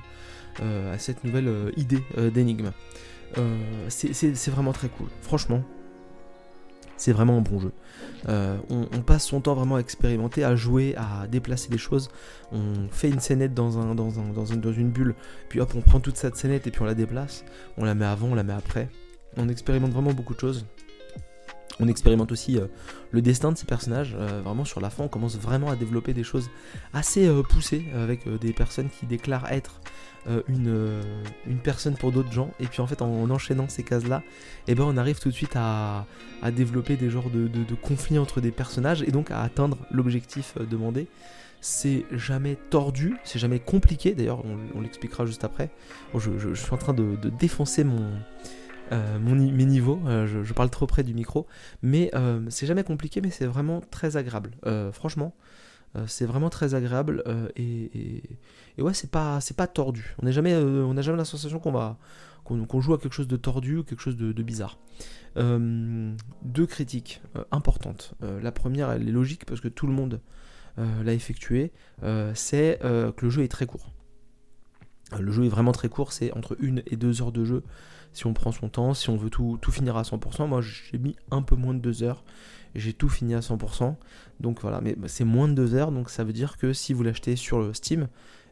à 0.62 0.98
cette 0.98 1.24
nouvelle 1.24 1.48
euh, 1.48 1.70
idée 1.76 2.02
euh, 2.18 2.30
d'énigme. 2.30 2.70
c'est 3.88 4.50
vraiment 4.50 4.72
très 4.72 4.88
cool, 4.88 5.08
franchement. 5.22 5.62
C'est 6.98 7.12
vraiment 7.12 7.36
un 7.36 7.42
bon 7.42 7.60
jeu. 7.60 7.72
on, 8.70 9.02
passe 9.02 9.26
son 9.26 9.42
temps 9.42 9.54
vraiment 9.54 9.76
à 9.76 9.80
expérimenter, 9.80 10.44
à 10.44 10.56
jouer, 10.56 10.94
à 10.96 11.26
déplacer 11.26 11.68
des 11.68 11.76
choses. 11.76 12.08
On 12.52 12.88
fait 12.90 13.10
une 13.10 13.20
scénette 13.20 13.52
dans, 13.52 13.78
un, 13.78 13.94
dans, 13.94 14.18
un, 14.18 14.32
dans, 14.32 14.44
dans 14.44 14.72
une 14.72 14.90
bulle, 14.90 15.14
puis 15.50 15.60
hop, 15.60 15.74
on 15.76 15.82
prend 15.82 16.00
toute 16.00 16.16
cette 16.16 16.36
scénette 16.36 16.66
et 16.66 16.70
puis 16.70 16.80
on 16.80 16.86
la 16.86 16.94
déplace. 16.94 17.44
On 17.76 17.84
la 17.84 17.94
met 17.94 18.06
avant, 18.06 18.28
on 18.28 18.34
la 18.34 18.44
met 18.44 18.54
après. 18.54 18.88
On 19.36 19.50
expérimente 19.50 19.92
vraiment 19.92 20.14
beaucoup 20.14 20.32
de 20.32 20.40
choses. 20.40 20.64
On 21.78 21.88
expérimente 21.88 22.32
aussi 22.32 22.58
euh, 22.58 22.66
le 23.10 23.20
destin 23.20 23.52
de 23.52 23.58
ces 23.58 23.66
personnages. 23.66 24.16
Euh, 24.18 24.40
vraiment 24.42 24.64
sur 24.64 24.80
la 24.80 24.90
fin, 24.90 25.04
on 25.04 25.08
commence 25.08 25.36
vraiment 25.36 25.70
à 25.70 25.76
développer 25.76 26.14
des 26.14 26.24
choses 26.24 26.48
assez 26.94 27.26
euh, 27.26 27.42
poussées 27.42 27.84
avec 27.94 28.28
des 28.40 28.52
personnes 28.52 28.88
qui 28.88 29.06
déclarent 29.06 29.50
être 29.52 29.80
une, 30.48 31.02
une, 31.46 31.58
personne 31.58 31.94
pour 31.94 32.12
d'autres 32.12 32.32
gens. 32.32 32.50
Et 32.60 32.66
puis 32.66 32.80
en 32.80 32.86
fait, 32.86 33.02
en, 33.02 33.30
enchaînant 33.30 33.68
ces 33.68 33.82
cases-là, 33.82 34.22
eh 34.66 34.74
ben, 34.74 34.84
on 34.84 34.96
arrive 34.96 35.18
tout 35.18 35.28
de 35.28 35.34
suite 35.34 35.54
à, 35.56 36.06
développer 36.54 36.96
des 36.96 37.10
genres 37.10 37.30
de, 37.30 37.74
conflits 37.82 38.18
entre 38.18 38.40
des 38.40 38.50
personnages 38.50 39.02
et 39.02 39.10
donc 39.10 39.30
à 39.30 39.42
atteindre 39.42 39.78
l'objectif 39.90 40.56
demandé. 40.58 41.08
C'est 41.60 42.04
jamais 42.12 42.56
tordu, 42.70 43.16
c'est 43.24 43.38
jamais 43.38 43.58
compliqué. 43.58 44.14
D'ailleurs, 44.14 44.42
on, 44.74 44.80
l'expliquera 44.80 45.26
juste 45.26 45.44
après. 45.44 45.70
je, 46.14 46.54
suis 46.54 46.72
en 46.72 46.78
train 46.78 46.92
de 46.94 47.16
défoncer 47.38 47.84
mon 47.84 48.10
euh, 48.92 49.18
mes 49.18 49.64
niveaux, 49.64 50.00
euh, 50.06 50.44
je, 50.44 50.52
parle 50.52 50.70
trop 50.70 50.86
près 50.86 51.02
du 51.02 51.12
micro, 51.12 51.46
mais 51.82 52.10
euh, 52.14 52.40
c'est 52.50 52.66
jamais 52.66 52.84
compliqué, 52.84 53.20
mais 53.20 53.30
c'est 53.30 53.46
vraiment 53.46 53.80
très 53.90 54.16
agréable. 54.16 54.50
franchement, 54.92 55.34
c'est 56.06 56.26
vraiment 56.26 56.50
très 56.50 56.74
agréable 56.74 57.24
et, 57.56 58.22
ouais, 58.78 58.94
c'est 58.94 59.10
pas, 59.10 59.40
c'est 59.40 59.56
pas 59.56 59.66
tordu. 59.66 60.14
On 60.20 60.26
n'a 60.26 60.30
jamais, 60.30 60.54
on 60.54 60.92
n'a 60.94 61.02
jamais 61.02 61.18
la 61.18 61.24
sensation 61.24 61.58
qu'on 61.58 61.72
va, 61.72 61.96
qu'on, 62.44 62.80
joue 62.80 62.92
à 62.92 62.98
quelque 62.98 63.14
chose 63.14 63.28
de 63.28 63.36
tordu 63.36 63.78
ou 63.78 63.84
quelque 63.84 64.02
chose 64.02 64.16
de, 64.16 64.42
bizarre. 64.42 64.78
deux 65.36 66.66
critiques 66.66 67.22
importantes. 67.50 68.14
la 68.20 68.52
première, 68.52 68.90
elle 68.90 69.08
est 69.08 69.12
logique 69.12 69.46
parce 69.46 69.60
que 69.60 69.68
tout 69.68 69.86
le 69.86 69.94
monde 69.94 70.20
l'a 70.76 71.14
effectué. 71.14 71.72
c'est 72.34 72.78
que 72.82 73.22
le 73.22 73.30
jeu 73.30 73.42
est 73.42 73.48
très 73.48 73.66
court. 73.66 73.90
Le 75.18 75.32
jeu 75.32 75.44
est 75.44 75.48
vraiment 75.48 75.72
très 75.72 75.88
court, 75.88 76.12
c'est 76.12 76.32
entre 76.32 76.56
une 76.60 76.82
et 76.86 76.96
deux 76.96 77.22
heures 77.22 77.32
de 77.32 77.44
jeu 77.44 77.62
si 78.16 78.26
on 78.26 78.32
prend 78.32 78.50
son 78.50 78.70
temps, 78.70 78.94
si 78.94 79.10
on 79.10 79.16
veut 79.16 79.28
tout, 79.28 79.58
finir 79.70 79.96
à 79.96 80.02
100%. 80.02 80.48
Moi, 80.48 80.62
j'ai 80.62 80.96
mis 80.96 81.16
un 81.30 81.42
peu 81.42 81.54
moins 81.54 81.74
de 81.74 81.80
2 81.80 82.02
heures. 82.02 82.24
J'ai 82.78 82.92
tout 82.92 83.08
fini 83.08 83.34
à 83.34 83.40
100%. 83.40 83.94
Donc 84.40 84.60
voilà, 84.60 84.80
mais 84.80 84.96
c'est 85.06 85.24
moins 85.24 85.48
de 85.48 85.54
2 85.54 85.74
heures. 85.74 85.92
Donc 85.92 86.10
ça 86.10 86.24
veut 86.24 86.32
dire 86.32 86.56
que 86.56 86.72
si 86.72 86.92
vous 86.92 87.02
l'achetez 87.02 87.36
sur 87.36 87.74
Steam 87.74 88.08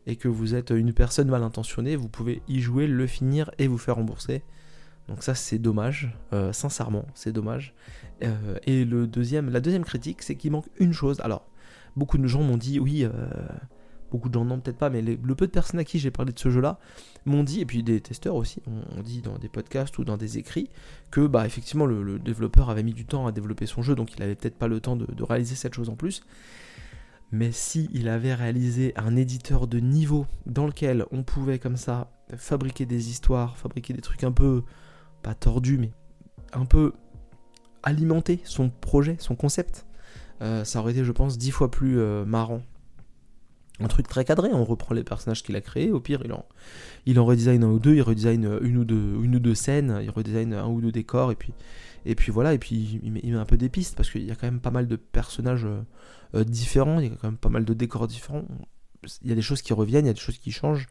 et 0.07 0.17
que 0.17 0.29
vous 0.29 0.55
êtes 0.55 0.71
une 0.71 0.93
personne 0.93 1.29
mal 1.29 1.43
intentionnée, 1.43 1.97
vous 1.97 2.09
pouvez 2.09 2.43
y 2.49 2.61
jouer, 2.61 2.87
le 2.87 3.07
finir 3.07 3.51
et 3.59 3.67
vous 3.67 3.79
faire 3.79 3.97
rembourser. 3.97 4.43
Donc 5.09 5.23
ça 5.23 5.35
c'est 5.35 5.59
dommage, 5.59 6.17
euh, 6.33 6.53
sincèrement 6.53 7.07
c'est 7.15 7.33
dommage. 7.33 7.75
Euh, 8.23 8.57
et 8.67 8.85
la 8.85 9.07
deuxième 9.61 9.85
critique 9.85 10.23
c'est 10.23 10.35
qu'il 10.35 10.53
manque 10.53 10.69
une 10.79 10.93
chose. 10.93 11.21
Alors 11.21 11.47
beaucoup 11.97 12.19
de 12.19 12.27
gens 12.27 12.43
m'ont 12.43 12.57
dit 12.57 12.81
oui, 12.81 13.05
euh, 13.05 13.11
beaucoup 14.15 14.29
de 14.29 14.35
gens 14.35 14.45
non 14.45 14.61
peut-être 14.61 14.79
pas, 14.79 14.91
mais 14.91 15.03
le 15.03 15.35
peu 15.35 15.47
de 15.47 15.51
personnes 15.51 15.81
à 15.81 15.85
qui 15.85 15.99
j'ai 15.99 16.13
parlé 16.13 16.33
de 16.33 16.39
ce 16.39 16.49
jeu-là 16.49 16.79
m'ont 17.25 17.43
dit, 17.43 17.61
et 17.61 17.67
puis 17.67 17.83
des 17.83 18.01
testeurs 18.01 18.37
aussi, 18.37 18.63
ont 18.69 19.03
dit 19.03 19.23
dans 19.23 19.39
des 19.39 19.49
podcasts 19.49 19.99
ou 19.99 20.05
dans 20.05 20.17
des 20.17 20.39
écrits, 20.39 20.71
que 21.11 21.27
bah 21.27 21.45
effectivement 21.47 21.85
le, 21.85 22.21
développeur 22.21 22.71
avait 22.71 22.85
mis 22.85 22.93
du 22.93 23.07
temps 23.07 23.27
à 23.27 23.33
développer 23.33 23.67
son 23.67 23.83
jeu, 23.83 23.97
donc 23.97 24.15
il 24.15 24.23
avait 24.23 24.37
peut-être 24.37 24.57
pas 24.57 24.69
le 24.69 24.79
temps 24.79 24.95
de, 24.95 25.23
réaliser 25.25 25.57
cette 25.57 25.75
chose 25.75 25.89
en 25.89 25.97
plus. 25.97 26.23
Mais 27.33 27.51
si 27.51 27.89
il 27.93 28.09
avait 28.09 28.35
réalisé 28.35 28.93
un 28.95 29.17
éditeur 29.17 29.67
de 29.67 29.81
niveau 29.81 30.27
dans 30.47 30.67
lequel 30.67 31.05
on 31.11 31.25
pouvait 31.25 31.59
comme 31.59 31.77
ça 31.77 32.13
fabriquer 32.37 32.87
des 32.87 33.11
histoires, 33.11 33.57
fabriquer 33.57 33.95
des 33.95 34.01
trucs 34.01 34.23
un 34.23 34.31
peu 34.31 34.63
pas 35.23 35.35
tordus, 35.35 35.79
mais 35.79 35.91
un 36.53 36.67
peu 36.67 36.93
alimenter 37.83 38.41
son 38.45 38.71
projet, 38.71 39.17
son 39.19 39.35
concept. 39.35 39.87
ça 40.41 40.79
aurait 40.79 40.93
été, 40.93 41.03
je 41.03 41.11
pense, 41.11 41.37
dix 41.37 41.51
fois 41.51 41.69
plus 41.69 41.97
marrant 42.25 42.63
un 43.81 43.89
truc 43.89 44.07
très 44.07 44.25
cadré, 44.25 44.51
on 44.53 44.65
reprend 44.65 44.95
les 44.95 45.03
personnages 45.03 45.43
qu'il 45.43 45.57
a 45.57 45.61
créés, 45.61 45.91
au 45.91 46.01
pire 46.01 46.21
il 46.25 46.33
en, 46.33 46.47
il 47.07 47.19
en 47.19 47.25
redesign 47.25 47.65
un 47.65 47.69
ou 47.69 47.79
deux, 47.81 47.95
il 47.95 48.03
redesign 48.03 48.59
une 48.63 48.77
ou 48.77 48.85
deux, 48.85 49.19
une 49.23 49.37
ou 49.37 49.41
deux 49.41 49.55
scènes, 49.55 49.99
il 50.03 50.11
redesign 50.11 50.55
un 50.55 50.69
ou 50.69 50.81
deux 50.81 50.93
décors, 50.93 51.33
et 51.33 51.35
puis, 51.35 51.53
et 52.07 52.15
puis 52.15 52.31
voilà, 52.31 52.55
et 52.55 52.59
puis 52.59 53.01
il 53.03 53.13
met, 53.13 53.33
un 53.33 53.45
peu 53.45 53.57
des 53.57 53.69
pistes, 53.69 53.97
parce 53.97 54.11
qu'il 54.11 54.25
y 54.25 54.31
a 54.31 54.37
quand 54.37 54.47
même 54.47 54.61
pas 54.61 54.71
mal 54.71 54.87
de 54.87 54.97
personnages 54.97 55.67
euh, 56.35 56.45
différents, 56.45 57.01
il 57.01 57.09
y 57.09 57.13
a 57.13 57.17
quand 57.17 57.29
même 57.29 57.37
pas 57.37 57.49
mal 57.49 57.65
de 57.65 57.75
décors 57.75 58.07
différents, 58.07 58.45
il 59.23 59.29
y 59.29 59.33
a 59.33 59.35
des 59.35 59.43
choses 59.43 59.61
qui 59.61 59.73
reviennent, 59.73 60.05
il 60.05 60.09
y 60.09 60.11
a 60.11 60.15
des 60.15 60.21
choses 60.21 60.39
qui 60.39 60.53
changent 60.53 60.87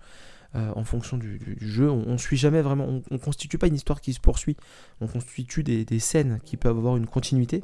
euh, 0.56 0.72
en 0.76 0.84
fonction 0.84 1.18
du, 1.18 1.40
jeu, 1.62 1.90
on, 1.90 2.04
on, 2.06 2.18
suit 2.18 2.38
jamais 2.38 2.62
vraiment, 2.62 2.86
on, 2.86 3.02
on, 3.12 3.18
constitue 3.18 3.58
pas 3.58 3.68
une 3.68 3.76
histoire 3.76 4.02
qui 4.02 4.14
se 4.14 4.20
poursuit, 4.20 4.58
on 5.00 5.08
constitue 5.08 5.64
des 5.64 6.00
scènes 6.00 6.42
qui 6.44 6.58
peuvent 6.58 6.78
avoir 6.78 6.98
une 6.98 7.08
continuité, 7.08 7.64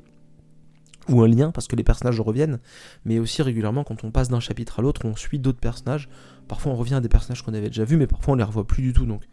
ou 1.10 1.22
un 1.22 1.28
lien 1.28 1.52
parce 1.52 1.68
que 1.68 1.76
les 1.76 1.84
personnages 1.84 2.20
reviennent, 2.20 2.60
mais 3.06 3.20
aussi 3.20 3.42
régulièrement 3.42 3.84
quand 3.84 4.04
on 4.04 4.12
passe 4.12 4.30
d'un 4.30 4.40
chapitre 4.40 4.80
à 4.80 4.82
l'autre, 4.82 5.02
on 5.06 5.16
suit 5.16 5.40
d'autres 5.40 5.60
personnages. 5.60 6.10
Parfois 6.48 6.72
on 6.72 6.76
revient 6.76 6.96
à 6.96 7.02
des 7.02 7.10
personnages 7.10 7.44
qu'on 7.44 7.54
avait 7.54 7.68
déjà 7.68 7.84
vus, 7.84 7.98
mais 7.98 8.08
parfois 8.08 8.34
on 8.34 8.38
les 8.38 8.44
revoit 8.44 8.66
plus 8.66 8.82
du 8.82 8.94
tout. 8.94 9.06
Donc 9.06 9.24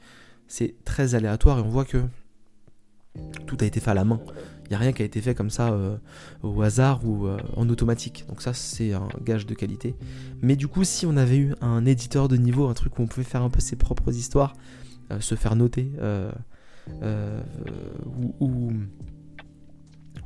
c'est 0.48 0.74
très 0.84 1.14
aléatoire 1.14 1.58
et 1.58 1.62
on 1.62 1.68
voit 1.68 1.84
que 1.84 2.02
tout 3.46 3.56
a 3.60 3.64
été 3.64 3.80
fait 3.80 3.90
à 3.90 3.94
la 3.94 4.04
main. 4.04 4.20
Il 4.64 4.70
n'y 4.70 4.74
a 4.74 4.78
rien 4.78 4.92
qui 4.92 5.02
a 5.02 5.04
été 5.04 5.20
fait 5.20 5.34
comme 5.34 5.50
ça 5.50 5.72
euh, 5.72 5.96
au 6.42 6.60
hasard 6.62 7.04
ou 7.04 7.26
euh, 7.26 7.38
en 7.54 7.68
automatique. 7.68 8.24
Donc 8.28 8.42
ça 8.42 8.52
c'est 8.52 8.92
un 8.92 9.08
gage 9.24 9.46
de 9.46 9.54
qualité. 9.54 9.94
Mais 10.42 10.56
du 10.56 10.68
coup 10.68 10.84
si 10.84 11.06
on 11.06 11.16
avait 11.16 11.38
eu 11.38 11.54
un 11.60 11.84
éditeur 11.86 12.28
de 12.28 12.36
niveau, 12.36 12.66
un 12.66 12.74
truc 12.74 12.98
où 12.98 13.02
on 13.02 13.06
pouvait 13.06 13.24
faire 13.24 13.42
un 13.42 13.50
peu 13.50 13.60
ses 13.60 13.76
propres 13.76 14.14
histoires, 14.14 14.54
euh, 15.12 15.20
se 15.20 15.34
faire 15.34 15.56
noter, 15.56 15.90
ou 18.40 18.72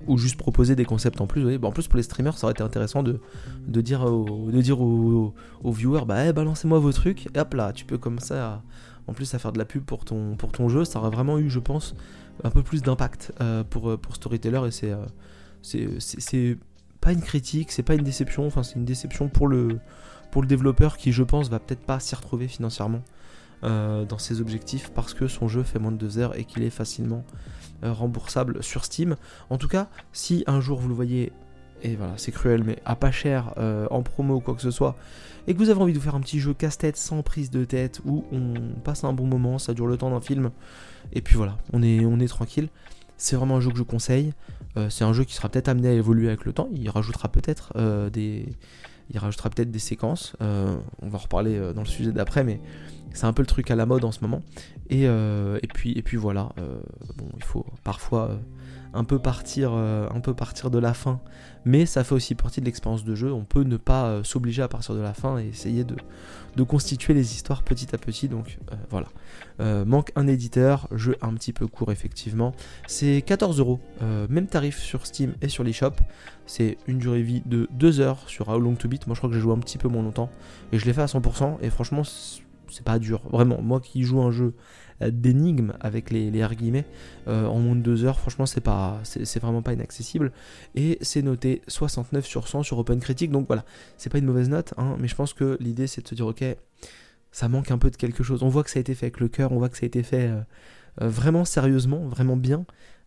ou 0.06 0.18
juste 0.18 0.36
proposer 0.36 0.76
des 0.76 0.84
concepts 0.84 1.20
en 1.20 1.26
plus. 1.26 1.58
en 1.62 1.72
plus, 1.72 1.88
pour 1.88 1.96
les 1.96 2.02
streamers, 2.02 2.38
ça 2.38 2.46
aurait 2.46 2.52
été 2.52 2.62
intéressant 2.62 3.02
de, 3.02 3.20
de 3.66 3.80
dire, 3.80 4.02
aux, 4.02 4.50
de 4.50 4.60
dire 4.60 4.80
aux, 4.80 5.34
viewers 5.64 6.04
bah, 6.06 6.26
eh, 6.26 6.32
balancez-moi 6.32 6.78
vos 6.78 6.92
trucs, 6.92 7.26
et 7.26 7.38
hop 7.38 7.54
là, 7.54 7.72
tu 7.72 7.84
peux 7.84 7.98
comme 7.98 8.18
ça, 8.18 8.62
en 9.06 9.12
plus, 9.12 9.32
à 9.34 9.38
faire 9.38 9.52
de 9.52 9.58
la 9.58 9.64
pub 9.64 9.84
pour 9.84 10.04
ton, 10.04 10.36
pour 10.36 10.52
ton 10.52 10.68
jeu. 10.68 10.84
Ça 10.84 10.98
aurait 10.98 11.10
vraiment 11.10 11.38
eu, 11.38 11.50
je 11.50 11.58
pense, 11.58 11.94
un 12.44 12.50
peu 12.50 12.62
plus 12.62 12.82
d'impact 12.82 13.32
euh, 13.40 13.64
pour, 13.64 13.98
pour 13.98 14.16
Storyteller, 14.16 14.60
et 14.66 14.84
euh, 14.84 15.06
c'est, 15.62 15.88
c'est, 15.98 16.58
pas 17.00 17.12
une 17.12 17.22
critique, 17.22 17.72
c'est 17.72 17.82
pas 17.82 17.94
une 17.94 18.04
déception, 18.04 18.46
enfin, 18.46 18.62
c'est 18.62 18.76
une 18.76 18.84
déception 18.84 19.28
pour 19.28 19.48
le, 19.48 19.78
pour 20.30 20.42
le 20.42 20.48
développeur 20.48 20.98
qui, 20.98 21.12
je 21.12 21.22
pense, 21.22 21.48
va 21.48 21.58
peut-être 21.58 21.80
pas 21.80 21.98
s'y 21.98 22.14
retrouver 22.14 22.46
financièrement. 22.46 23.02
Euh, 23.62 24.06
dans 24.06 24.16
ses 24.16 24.40
objectifs 24.40 24.90
parce 24.94 25.12
que 25.12 25.28
son 25.28 25.46
jeu 25.46 25.62
fait 25.62 25.78
moins 25.78 25.92
de 25.92 25.98
2 25.98 26.16
heures 26.18 26.38
et 26.38 26.44
qu'il 26.44 26.62
est 26.62 26.70
facilement 26.70 27.24
euh, 27.84 27.92
remboursable 27.92 28.62
sur 28.62 28.86
Steam. 28.86 29.16
En 29.50 29.58
tout 29.58 29.68
cas, 29.68 29.88
si 30.14 30.44
un 30.46 30.62
jour 30.62 30.80
vous 30.80 30.88
le 30.88 30.94
voyez, 30.94 31.30
et 31.82 31.94
voilà, 31.94 32.14
c'est 32.16 32.32
cruel, 32.32 32.64
mais 32.64 32.78
à 32.86 32.96
pas 32.96 33.10
cher, 33.10 33.52
euh, 33.58 33.86
en 33.90 34.02
promo 34.02 34.36
ou 34.36 34.40
quoi 34.40 34.54
que 34.54 34.62
ce 34.62 34.70
soit, 34.70 34.96
et 35.46 35.52
que 35.52 35.58
vous 35.58 35.68
avez 35.68 35.78
envie 35.78 35.92
de 35.92 35.98
faire 35.98 36.14
un 36.14 36.20
petit 36.20 36.40
jeu 36.40 36.54
casse-tête 36.54 36.96
sans 36.96 37.22
prise 37.22 37.50
de 37.50 37.66
tête, 37.66 38.00
où 38.06 38.24
on 38.32 38.54
passe 38.82 39.04
un 39.04 39.12
bon 39.12 39.26
moment, 39.26 39.58
ça 39.58 39.74
dure 39.74 39.86
le 39.86 39.98
temps 39.98 40.10
d'un 40.10 40.22
film, 40.22 40.52
et 41.12 41.20
puis 41.20 41.36
voilà, 41.36 41.58
on 41.74 41.82
est, 41.82 42.06
on 42.06 42.18
est 42.18 42.28
tranquille. 42.28 42.70
C'est 43.18 43.36
vraiment 43.36 43.56
un 43.56 43.60
jeu 43.60 43.70
que 43.70 43.76
je 43.76 43.82
conseille. 43.82 44.32
c'est 44.88 45.04
un 45.04 45.12
jeu 45.12 45.24
qui 45.24 45.34
sera 45.34 45.50
peut-être 45.50 45.68
amené 45.68 45.88
à 45.88 45.92
évoluer 45.92 46.28
avec 46.28 46.46
le 46.46 46.54
temps. 46.54 46.70
Il 46.72 46.88
rajoutera 46.88 47.28
peut-être 47.28 47.74
des, 48.08 48.48
il 49.10 49.18
rajoutera 49.18 49.50
peut-être 49.50 49.70
des 49.70 49.78
séquences. 49.78 50.34
on 50.40 51.08
va 51.08 51.16
en 51.16 51.18
reparler 51.18 51.74
dans 51.74 51.82
le 51.82 51.86
sujet 51.86 52.12
d'après, 52.12 52.44
mais 52.44 52.62
c'est 53.12 53.26
un 53.26 53.32
peu 53.32 53.42
le 53.42 53.46
truc 53.46 53.70
à 53.70 53.76
la 53.76 53.86
mode 53.86 54.04
en 54.04 54.12
ce 54.12 54.20
moment. 54.20 54.42
Et, 54.88 55.06
euh, 55.06 55.58
et 55.62 55.66
puis, 55.68 55.92
et 55.92 56.02
puis 56.02 56.16
voilà, 56.16 56.50
euh, 56.58 56.80
bon, 57.16 57.28
il 57.36 57.44
faut 57.44 57.64
parfois 57.84 58.30
euh, 58.30 58.36
un, 58.92 59.04
peu 59.04 59.18
partir, 59.18 59.72
un 59.72 60.20
peu 60.20 60.34
partir 60.34 60.70
de 60.70 60.78
la 60.78 60.94
fin, 60.94 61.20
mais 61.64 61.86
ça 61.86 62.02
fait 62.02 62.14
aussi 62.14 62.34
partie 62.34 62.60
de 62.60 62.66
l'expérience 62.66 63.04
de 63.04 63.14
jeu. 63.14 63.32
On 63.32 63.44
peut 63.44 63.62
ne 63.62 63.76
pas 63.76 64.22
s'obliger 64.24 64.62
à 64.62 64.68
partir 64.68 64.94
de 64.94 65.00
la 65.00 65.14
fin 65.14 65.38
et 65.38 65.46
essayer 65.46 65.84
de, 65.84 65.94
de 66.56 66.62
constituer 66.64 67.14
les 67.14 67.34
histoires 67.34 67.62
petit 67.62 67.94
à 67.94 67.98
petit. 67.98 68.28
Donc 68.28 68.58
voilà. 68.90 69.06
manque 69.84 70.10
un 70.16 70.26
éditeur, 70.26 70.88
jeu 70.90 71.16
un 71.22 71.34
petit 71.34 71.52
peu 71.52 71.68
court 71.68 71.92
effectivement. 71.92 72.52
C'est 72.88 73.22
14 73.22 73.60
euros, 73.60 73.78
même 74.28 74.48
tarif 74.48 74.78
sur 74.78 75.06
Steam 75.06 75.34
et 75.40 75.48
sur 75.48 75.62
l'eShop. 75.62 75.92
C'est 76.46 76.78
une 76.88 76.98
durée 76.98 77.22
vie 77.22 77.42
de 77.46 77.68
2 77.70 78.00
heures 78.00 78.28
sur 78.28 78.48
How 78.48 78.58
Long 78.58 78.74
to 78.74 78.88
Beat. 78.88 79.06
Moi 79.06 79.14
je 79.14 79.20
crois 79.20 79.30
que 79.30 79.36
j'ai 79.36 79.40
joué 79.40 79.52
un 79.52 79.58
petit 79.58 79.78
peu 79.78 79.86
moins 79.86 80.02
longtemps 80.02 80.30
et 80.72 80.80
je 80.80 80.86
l'ai 80.86 80.92
fait 80.92 81.02
à 81.02 81.06
100%. 81.06 81.58
Et 81.62 81.70
franchement, 81.70 82.02
c'est 82.70 82.84
pas 82.84 82.98
dur. 82.98 83.22
Vraiment, 83.30 83.60
moi 83.60 83.80
qui 83.80 84.02
joue 84.02 84.20
un 84.20 84.30
jeu 84.30 84.54
euh, 85.02 85.10
d'énigmes 85.10 85.72
avec 85.80 86.10
les, 86.10 86.30
les 86.30 86.46
guillemets 86.56 86.84
euh, 87.28 87.46
en 87.46 87.58
moins 87.58 87.76
de 87.76 87.82
2 87.82 88.04
heures, 88.04 88.18
franchement, 88.18 88.46
c'est 88.46 88.60
pas, 88.60 89.00
c'est 89.04 89.40
vraiment 89.40 89.62
pas 89.62 89.72
inaccessible. 89.72 90.32
Et 90.74 90.98
c'est 91.00 91.22
noté 91.22 91.62
69 91.68 92.26
sur 92.26 92.48
100 92.48 92.62
sur 92.62 92.78
Open 92.78 93.00
Critique, 93.00 93.30
donc 93.30 93.46
voilà, 93.46 93.64
c'est 93.96 94.10
pas 94.10 94.18
une 94.18 94.26
mauvaise 94.26 94.48
note, 94.48 94.74
hein, 94.76 94.96
mais 94.98 95.08
je 95.08 95.14
pense 95.14 95.32
que 95.32 95.56
l'idée 95.60 95.86
c'est 95.86 96.02
de 96.02 96.08
se 96.08 96.14
dire, 96.14 96.26
ok, 96.26 96.44
ça 97.32 97.48
manque 97.48 97.70
un 97.70 97.78
peu 97.78 97.90
de 97.90 97.96
quelque 97.96 98.22
chose. 98.22 98.42
On 98.42 98.48
voit 98.48 98.64
que 98.64 98.70
ça 98.70 98.78
a 98.78 98.80
été 98.80 98.94
fait 98.94 99.06
avec 99.06 99.20
le 99.20 99.28
cœur, 99.28 99.52
on 99.52 99.58
voit 99.58 99.68
que 99.68 99.76
ça 99.76 99.84
a 99.84 99.86
été 99.86 100.02
fait 100.02 100.28
euh, 100.28 100.42
vraiment 101.08 101.44
sérieusement, 101.44 102.06
vraiment 102.06 102.36
bien, 102.36 102.64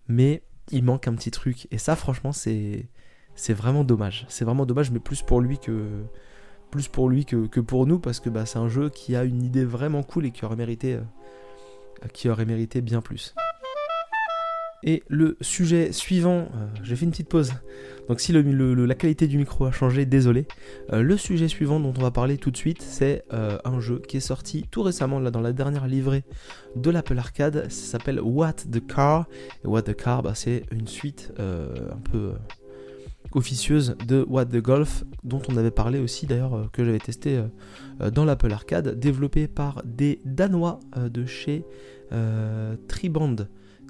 mais 0.08 0.44
il 0.72 0.84
manque 0.84 1.08
un 1.08 1.14
petit 1.16 1.32
truc. 1.32 1.68
Et 1.72 1.78
ça, 1.78 1.96
franchement, 1.96 2.32
c'est 2.32 2.88
c'est 3.36 3.54
vraiment 3.54 3.84
dommage. 3.84 4.26
C'est 4.30 4.46
vraiment 4.46 4.66
dommage, 4.66 4.92
mais 4.92 5.00
plus 5.00 5.22
pour 5.22 5.42
lui 5.42 5.58
que 5.58 6.04
plus 6.74 6.88
pour 6.88 7.08
lui 7.08 7.24
que, 7.24 7.60
pour 7.60 7.86
nous, 7.86 8.00
parce 8.00 8.20
que 8.20 8.32
bah, 8.32 8.48
c'est 8.48 8.58
un 8.58 8.68
jeu 8.68 8.90
qui 8.90 9.16
a 9.16 9.24
une 9.26 9.44
idée 9.44 9.64
vraiment 9.64 10.02
cool 10.02 10.26
et 10.26 10.32
qui 10.32 10.44
aurait 10.44 10.56
mérité, 10.56 10.96
euh, 10.96 12.08
qui 12.14 12.30
aurait 12.30 12.46
mérité 12.46 12.82
bien 12.82 13.00
plus. 13.00 13.36
Et 14.82 15.04
le 15.08 15.38
sujet 15.40 15.92
suivant, 15.92 16.50
euh, 16.56 16.68
j'ai 16.82 16.96
fait 16.96 17.06
une 17.06 17.12
petite 17.12 17.30
pause, 17.30 17.54
donc 18.10 18.20
si 18.20 18.32
la 18.32 18.96
qualité 18.96 19.28
du 19.28 19.38
micro 19.38 19.66
a 19.66 19.72
changé, 19.72 20.08
désolé. 20.08 20.48
Euh, 20.92 21.04
le 21.04 21.16
sujet 21.16 21.48
suivant 21.48 21.80
dont 21.80 21.94
on 21.96 22.02
va 22.02 22.10
parler 22.10 22.40
tout 22.40 22.50
de 22.50 22.58
suite, 22.58 22.82
c'est 22.82 23.24
un 23.30 23.80
jeu 23.80 24.02
qui 24.08 24.18
est 24.18 24.28
sorti 24.28 24.66
tout 24.72 24.82
récemment, 24.82 25.20
là 25.20 25.30
dans 25.30 25.42
la 25.42 25.54
dernière 25.54 25.86
livrée 25.86 26.24
de 26.76 26.90
l'Apple 26.90 27.20
Arcade, 27.20 27.70
ça 27.70 27.92
s'appelle 27.92 28.20
What 28.20 28.54
the 28.72 28.86
Car. 28.86 29.28
Et 29.64 29.68
What 29.68 29.84
the 29.84 29.96
Car, 29.96 30.24
bah, 30.24 30.34
c'est 30.34 30.64
une 30.72 30.88
suite 30.88 31.32
un 31.38 32.00
peu 32.12 32.34
officieuse 33.36 33.96
de 34.08 34.26
What 34.28 34.46
the 34.46 34.58
Golf, 34.58 35.04
dont 35.24 35.42
on 35.50 35.58
avait 35.58 35.72
parlé 35.72 36.00
aussi 36.00 36.26
d'ailleurs, 36.26 36.54
euh, 36.54 36.66
que 36.72 36.84
j'avais 36.84 37.00
testé 37.00 37.38
euh, 37.38 37.44
euh, 38.02 38.12
dans 38.12 38.26
l'Apple 38.26 38.52
Arcade, 38.52 39.00
développé 39.00 39.48
par 39.48 39.82
des 39.86 40.22
Danois 40.26 40.80
de 40.96 41.26
chez 41.26 41.66
Triband. 42.88 43.36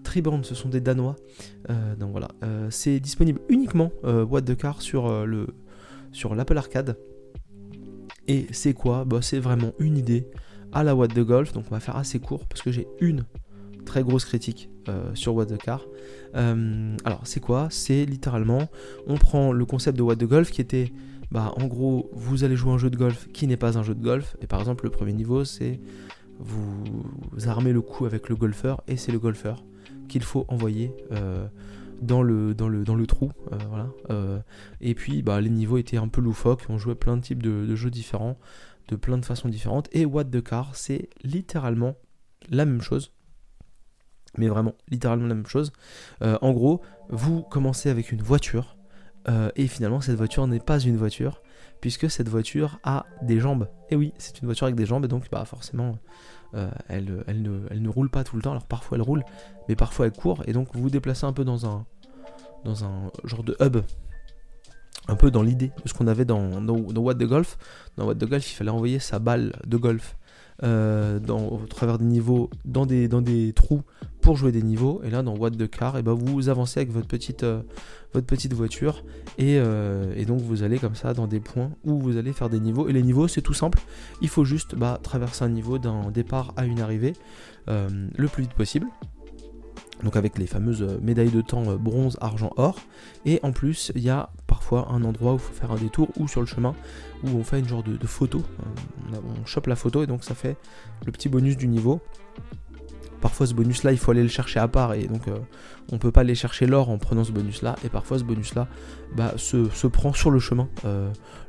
Triband, 0.04 0.44
ce 0.44 0.56
sont 0.56 0.70
des 0.70 0.80
Danois. 0.80 1.16
donc 2.00 2.12
voilà, 2.12 2.30
c'est 2.70 3.00
disponible 3.00 3.42
uniquement 3.50 3.92
What 4.04 4.44
the 4.44 4.56
Car 4.56 4.82
sur 4.82 5.26
le 5.26 5.48
l'Apple 6.36 6.58
Arcade. 6.58 6.98
Et 8.28 8.48
c'est 8.52 8.74
quoi? 8.74 9.04
Bah, 9.04 9.22
C'est 9.22 9.40
vraiment 9.40 9.74
une 9.80 9.98
idée 9.98 10.28
à 10.72 10.84
la 10.84 10.96
What 10.96 11.10
the 11.10 11.20
Golf. 11.20 11.52
Donc 11.52 11.66
on 11.70 11.74
va 11.74 11.82
faire 11.82 11.98
assez 11.98 12.20
court 12.20 12.46
parce 12.48 12.62
que 12.62 12.72
j'ai 12.72 12.88
une 13.02 13.26
très 13.86 14.04
grosse 14.04 14.24
critique 14.24 14.70
sur 15.14 15.36
What 15.36 15.48
the 15.48 15.58
Car. 15.58 15.86
Euh, 16.36 16.96
alors, 17.06 17.22
c'est 17.26 17.40
quoi? 17.40 17.68
C'est 17.70 18.06
littéralement, 18.06 18.70
on 19.08 19.16
prend 19.16 19.52
le 19.52 19.66
concept 19.66 19.98
de 19.98 20.04
What 20.04 20.18
the 20.18 20.26
Golf 20.26 20.52
qui 20.52 20.62
était, 20.62 20.92
bah, 21.32 21.54
en 21.58 21.68
gros, 21.68 22.10
vous 22.14 22.44
allez 22.44 22.56
jouer 22.56 22.74
un 22.74 22.78
jeu 22.78 22.90
de 22.90 22.98
golf 22.98 23.28
qui 23.34 23.48
n'est 23.48 23.58
pas 23.58 23.78
un 23.78 23.84
jeu 23.84 23.96
de 23.96 24.04
golf. 24.04 24.36
Et 24.42 24.48
par 24.48 24.60
exemple, 24.60 24.86
le 24.86 24.92
premier 24.92 25.14
niveau, 25.14 25.46
c'est 25.46 25.80
vous, 26.40 26.84
armez 27.48 27.74
le 27.74 27.82
coup 27.82 28.06
avec 28.06 28.30
le 28.30 28.36
golfeur 28.36 28.82
et 28.88 28.98
c'est 28.98 29.12
le 29.12 29.20
golfeur 29.20 29.64
qu'il 30.08 30.24
faut 30.24 30.46
envoyer. 30.48 30.92
Euh, 31.12 31.48
dans 32.02 32.22
le, 32.22 32.54
trou. 33.08 33.32
Euh, 33.54 33.58
voilà. 33.70 34.44
et 34.82 34.94
puis 34.94 35.22
bah, 35.22 35.40
les 35.40 35.50
niveaux 35.50 35.78
étaient 35.78 35.96
un 35.96 36.10
peu 36.10 36.20
loufoques, 36.20 36.64
on 36.68 36.78
jouait 36.78 36.96
plein 36.96 37.16
de 37.16 37.22
types 37.22 37.42
de, 37.42 37.66
de, 37.66 37.76
jeux 37.78 37.92
différents, 37.92 38.38
de 38.90 38.98
plein 38.98 39.18
de 39.18 39.24
façons 39.24 39.48
différentes. 39.48 39.88
Et 39.94 40.06
What 40.06 40.26
the 40.26 40.44
Car, 40.44 40.76
c'est 40.76 41.08
littéralement 41.24 41.96
la 42.50 42.66
même 42.66 42.82
chose 42.82 43.14
mais 44.38 44.48
vraiment 44.48 44.74
littéralement 44.90 45.28
la 45.28 45.36
même 45.36 45.48
chose. 45.48 45.72
Euh, 46.22 46.38
en 46.42 46.52
gros, 46.52 46.82
vous 47.10 47.44
commencez 47.44 47.90
avec 47.90 48.12
une 48.12 48.22
voiture, 48.22 48.78
euh, 49.30 49.50
et 49.56 49.68
finalement 49.68 50.02
cette 50.02 50.18
voiture 50.18 50.46
n'est 50.48 50.60
pas 50.60 50.80
une 50.80 50.98
voiture, 50.98 51.42
puisque 51.82 52.10
cette 52.10 52.30
voiture 52.30 52.80
a 52.84 53.06
des 53.22 53.40
jambes. 53.40 53.68
Et 53.90 53.96
oui, 53.96 54.14
c'est 54.18 54.42
une 54.42 54.46
voiture 54.46 54.66
avec 54.66 54.76
des 54.76 54.86
jambes, 54.86 55.06
et 55.06 55.08
donc 55.08 55.30
bah, 55.32 55.46
forcément, 55.46 55.98
euh, 56.56 56.70
elle, 56.88 57.24
ne, 57.28 57.90
roule 57.90 58.10
pas 58.10 58.24
tout 58.24 58.36
le 58.36 58.42
temps, 58.42 58.52
alors 58.52 58.66
parfois 58.66 58.98
elle 58.98 59.04
roule, 59.04 59.24
mais 59.70 59.76
parfois 59.76 60.06
elle 60.06 60.14
court, 60.14 60.44
et 60.48 60.54
donc 60.54 60.70
vous 60.74 60.82
vous 60.82 60.90
déplacez 60.90 61.26
un 61.26 61.34
peu 61.34 61.44
dans 61.44 61.66
un, 61.66 61.86
dans 62.64 62.86
un 62.86 63.12
genre 63.24 63.44
de 63.44 63.56
hub. 63.60 63.78
Un 65.10 65.18
peu 65.18 65.32
dans 65.32 65.44
l'idée 65.44 65.74
de 65.84 65.90
ce 65.90 65.94
qu'on 65.94 66.08
avait 66.08 66.24
dans, 66.24 66.62
dans, 66.62 66.78
dans 66.78 67.02
What 67.02 67.16
Golf. 67.16 67.58
Dans 67.98 68.06
What 68.06 68.16
the 68.16 68.24
Golf, 68.24 68.50
il 68.50 68.56
fallait 68.56 68.70
envoyer 68.70 69.00
sa 69.00 69.20
balle 69.20 69.52
de 69.68 69.76
golf 69.76 70.16
euh, 70.62 71.20
dans, 71.20 71.48
au 71.48 71.66
travers 71.68 71.98
des 71.98 72.06
niveaux, 72.06 72.50
dans 72.64 72.86
des, 72.86 73.08
dans 73.08 73.22
des 73.22 73.54
trous 73.54 73.82
pour 74.22 74.38
jouer 74.38 74.52
des 74.52 74.62
niveaux. 74.62 75.02
Et 75.04 75.10
là, 75.10 75.24
dans 75.24 75.36
What 75.36 75.52
the 75.52 75.70
Car, 75.70 75.96
et 75.96 76.00
eh 76.00 76.02
ben 76.04 76.14
vous 76.14 76.50
avancez 76.50 76.80
avec 76.80 76.92
votre 76.92 77.08
petite, 77.08 77.44
euh, 77.44 77.62
votre 78.14 78.28
petite 78.28 78.54
voiture. 78.54 79.04
Et, 79.38 79.58
euh, 79.58 80.14
et, 80.16 80.26
donc, 80.26 80.42
vous 80.42 80.64
allez 80.64 80.78
comme 80.78 80.96
ça 80.96 81.14
dans 81.14 81.28
des 81.28 81.40
points 81.40 81.72
où 81.84 82.00
vous 82.00 82.18
allez 82.18 82.34
faire 82.34 82.50
des 82.50 82.60
niveaux. 82.60 82.88
Et 82.88 82.94
les 82.94 83.04
niveaux, 83.04 83.28
c'est 83.28 83.42
tout 83.42 83.54
simple. 83.54 83.80
Il 84.22 84.30
faut 84.30 84.46
juste 84.46 84.76
bah, 84.76 85.00
traverser 85.02 85.44
un 85.44 85.50
niveau 85.50 85.80
d'un 85.80 86.12
départ 86.12 86.54
à 86.56 86.66
une 86.66 86.82
arrivée 86.82 87.14
le 87.68 88.28
plus 88.28 88.44
vite 88.44 88.54
possible. 88.54 88.88
donc 90.04 90.18
avec 90.18 90.38
les 90.38 90.48
fameuses 90.48 90.86
médailles 91.02 91.32
de 91.32 91.40
temps 91.42 91.76
bronze, 91.78 92.18
argent, 92.20 92.52
or. 92.58 92.78
Et 93.26 93.40
en 93.42 93.54
plus, 93.54 93.92
il 93.96 94.02
y 94.02 94.10
a 94.10 94.30
parfois 94.64 94.88
un 94.94 95.04
endroit 95.04 95.34
où 95.34 95.36
il 95.36 95.42
faut 95.42 95.54
faire 95.54 95.72
un 95.74 95.76
détour 95.76 96.08
ou 96.18 96.30
sur 96.30 96.40
le 96.40 96.48
chemin 96.48 96.74
où 97.26 97.38
on 97.38 97.44
fait 97.44 97.60
une 97.60 97.68
genre 97.68 97.84
de, 97.84 98.08
photo. 98.08 98.42
On, 99.12 99.46
chope 99.46 99.68
la 99.68 99.76
photo 99.76 100.04
et 100.04 100.08
donc 100.08 100.24
ça 100.24 100.36
fait 100.36 100.56
le 101.06 101.12
petit 101.12 101.28
bonus 101.28 101.58
du 101.58 101.68
niveau. 101.68 102.00
Parfois 103.20 103.46
ce 103.46 103.54
bonus 103.54 103.84
là 103.84 103.92
il 103.92 103.98
faut 103.98 104.12
aller 104.12 104.24
le 104.24 104.30
chercher 104.30 104.62
à 104.62 104.70
part 104.70 104.94
et 104.94 105.08
donc 105.08 105.24
on 105.92 105.98
peut 105.98 106.12
pas 106.12 106.22
aller 106.22 106.36
chercher 106.36 106.66
l'or 106.66 106.90
en 106.90 106.98
prenant 106.98 107.26
ce 107.26 107.34
bonus 107.34 107.62
là 107.62 107.76
et 107.84 107.90
parfois 107.90 108.20
ce 108.20 108.24
bonus 108.24 108.56
là 108.56 108.68
bah, 109.16 109.34
se, 109.36 109.88
prend 109.88 110.14
sur 110.14 110.32
le 110.32 110.40
chemin 110.40 110.70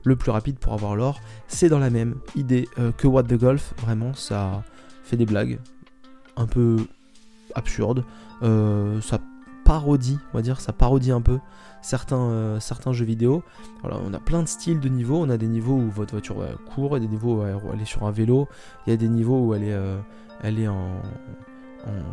le 0.04 0.16
plus 0.16 0.32
rapide 0.32 0.58
pour 0.58 0.72
avoir 0.72 0.96
l'or. 0.96 1.20
C'est 1.46 1.68
dans 1.68 1.78
la 1.78 1.90
même 1.90 2.16
idée 2.34 2.68
que 2.96 3.06
What 3.06 3.24
the 3.24 3.34
Golf, 3.34 3.74
vraiment 3.78 4.12
ça 4.14 4.64
fait 5.04 5.16
des 5.16 5.26
blagues 5.26 5.60
un 6.36 6.46
peu 6.46 6.78
absurdes. 7.54 8.04
Euh, 8.42 9.00
ça 9.00 9.20
parodie, 9.64 10.18
on 10.32 10.38
va 10.38 10.42
dire, 10.42 10.60
ça 10.60 10.72
parodie 10.72 11.10
un 11.10 11.20
peu 11.20 11.38
certains, 11.84 12.30
euh, 12.30 12.60
certains 12.60 12.92
jeux 12.92 13.04
vidéo. 13.04 13.42
On 13.82 14.14
a 14.14 14.18
plein 14.18 14.42
de 14.42 14.48
styles 14.48 14.80
de 14.80 14.88
niveaux. 14.88 15.18
On 15.18 15.28
a 15.28 15.36
des 15.36 15.46
niveaux 15.46 15.74
où 15.74 15.90
votre 15.90 16.12
voiture 16.12 16.36
court, 16.74 16.96
et 16.96 17.00
des 17.00 17.06
niveaux 17.06 17.42
où 17.42 17.72
elle 17.72 17.80
est 17.80 17.84
sur 17.84 18.04
un 18.04 18.10
vélo. 18.10 18.48
Il 18.86 18.90
y 18.90 18.92
a 18.94 18.96
des 18.96 19.08
niveaux 19.08 19.40
où 19.40 19.54
elle 19.54 19.64
est, 19.64 19.72
euh, 19.72 19.98
elle 20.42 20.58
est 20.58 20.68
en, 20.68 21.02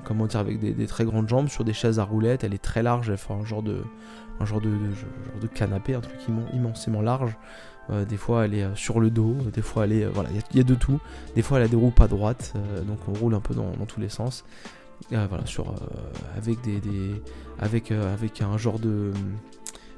comment 0.04 0.28
dire, 0.28 0.42
avec 0.42 0.60
des, 0.60 0.88
très 0.88 1.06
grandes 1.06 1.30
jambes 1.30 1.48
sur 1.48 1.63
des 1.63 1.74
chaises 1.74 2.00
à 2.00 2.04
roulettes. 2.04 2.44
Elle 2.44 2.54
est 2.54 2.62
très 2.62 2.84
large, 2.84 3.10
elle 3.10 3.18
fait 3.18 3.34
un 3.34 3.46
genre 3.46 3.63
de, 3.63 3.82
un 4.42 4.46
genre 4.46 4.60
de, 4.60 5.48
canapé, 5.48 5.96
un 5.96 6.01
truc 6.01 6.20
immensément 6.54 7.01
large. 7.01 7.38
des 7.90 8.18
fois 8.18 8.46
elle 8.46 8.54
est 8.54 8.75
sur 8.75 9.00
le 9.00 9.10
dos, 9.10 9.36
des 9.54 9.62
fois 9.62 9.86
elle 9.86 9.94
est. 9.94 10.06
voilà, 10.06 10.30
il 10.51 10.58
y, 10.58 10.60
a 10.60 10.63
de 10.63 10.75
tout. 10.75 11.00
Des 11.36 11.42
fois 11.42 11.60
elle 11.60 11.66
a 11.66 11.70
des 11.70 11.78
roues 11.78 11.92
pas 11.92 12.10
droites, 12.10 12.54
donc 12.86 13.00
on 13.08 13.13
roule 13.13 13.34
un 13.34 13.40
peu 13.40 13.54
dans, 13.54 13.72
tous 13.88 14.01
les 14.01 14.10
sens. 14.10 14.44
Euh, 15.13 15.25
voilà, 15.28 15.46
sur, 15.46 15.70
euh, 15.70 15.74
avec, 16.38 16.62
des, 16.62 16.80
euh, 17.92 18.13
avec 18.13 18.42
un 18.42 18.58
genre 18.58 18.80
de, 18.80 19.12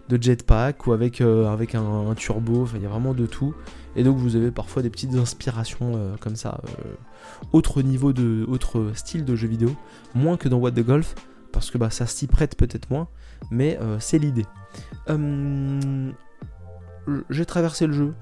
de 0.09 0.21
jetpack 0.21 0.87
ou 0.87 0.93
avec, 0.93 1.21
avec 1.21 1.75
un, 1.75 2.13
turbo, 2.15 2.67
il 2.75 2.81
y 2.81 2.85
a 2.85 2.89
vraiment 2.89 3.13
de 3.13 3.25
tout. 3.25 3.53
Et 3.95 4.03
donc 4.03 4.17
vous 4.17 4.35
avez 4.35 4.51
parfois 4.51 4.81
des 4.81 4.89
petites 4.89 5.15
inspirations 5.15 6.15
comme 6.19 6.35
ça, 6.35 6.61
autre 7.51 7.81
niveau 7.81 8.11
de, 8.11 8.45
autre 8.47 8.91
style 8.95 9.23
de 9.23 9.35
jeu 9.35 9.47
vidéo, 9.47 9.75
moins 10.15 10.35
que 10.35 10.49
dans 10.49 10.57
What 10.57 10.71
the 10.71 10.85
Golf, 10.85 11.15
parce 11.51 11.69
que 11.69 11.77
bah, 11.77 11.89
ça 11.89 12.07
s'y 12.07 12.27
prête 12.27 12.57
peut-être 12.57 12.89
moins, 12.89 13.07
mais 13.51 13.79
c'est 13.99 14.17
l'idée. 14.17 14.45
J'ai 17.29 17.45
traversé 17.45 17.87
le 17.87 17.93
jeu. 17.93 18.13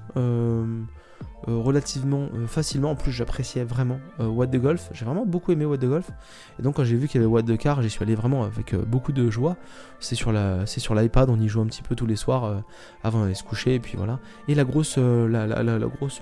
Euh, 1.48 1.56
relativement 1.56 2.28
euh, 2.34 2.46
facilement. 2.46 2.90
En 2.90 2.94
plus, 2.94 3.10
j'appréciais 3.10 3.64
vraiment 3.64 3.98
euh, 4.20 4.26
What 4.26 4.48
the 4.48 4.56
Golf. 4.56 4.88
J'ai 4.92 5.04
vraiment 5.04 5.26
beaucoup 5.26 5.50
aimé 5.50 5.64
What 5.64 5.78
the 5.78 5.86
Golf. 5.86 6.10
Et 6.58 6.62
donc, 6.62 6.76
quand 6.76 6.84
j'ai 6.84 6.96
vu 6.96 7.08
qu'il 7.08 7.20
y 7.20 7.24
avait 7.24 7.32
What 7.32 7.42
the 7.42 7.56
Car, 7.58 7.82
j'y 7.82 7.90
suis 7.90 8.02
allé 8.02 8.14
vraiment 8.14 8.44
avec 8.44 8.74
beaucoup 8.74 9.12
de 9.12 9.28
joie. 9.28 9.56
C'est 9.98 10.14
sur 10.14 10.30
la, 10.30 10.66
c'est 10.66 10.80
sur 10.80 10.94
l'iPad. 10.94 11.28
On 11.30 11.40
y 11.40 11.48
joue 11.48 11.60
un 11.60 11.66
petit 11.66 11.82
peu 11.82 11.96
tous 11.96 12.06
les 12.06 12.16
soirs 12.16 12.62
avant 13.02 13.22
d'aller 13.22 13.34
se 13.34 13.42
coucher. 13.42 13.74
Et 13.74 13.80
puis 13.80 13.96
voilà. 13.96 14.20
Et 14.46 14.54
la 14.54 14.64
grosse, 14.64 14.98
la, 14.98 15.46
la, 15.46 15.78
grosse 15.88 16.20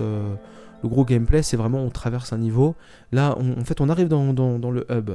le 0.82 0.88
gros 0.88 1.04
gameplay, 1.04 1.42
c'est 1.42 1.56
vraiment 1.56 1.80
on 1.80 1.90
traverse 1.90 2.32
un 2.32 2.38
niveau. 2.38 2.74
Là, 3.12 3.36
en 3.38 3.64
fait, 3.64 3.80
on 3.80 3.88
arrive 3.88 4.08
dans, 4.08 4.32
dans, 4.32 4.70
le 4.70 4.86
hub 4.90 5.10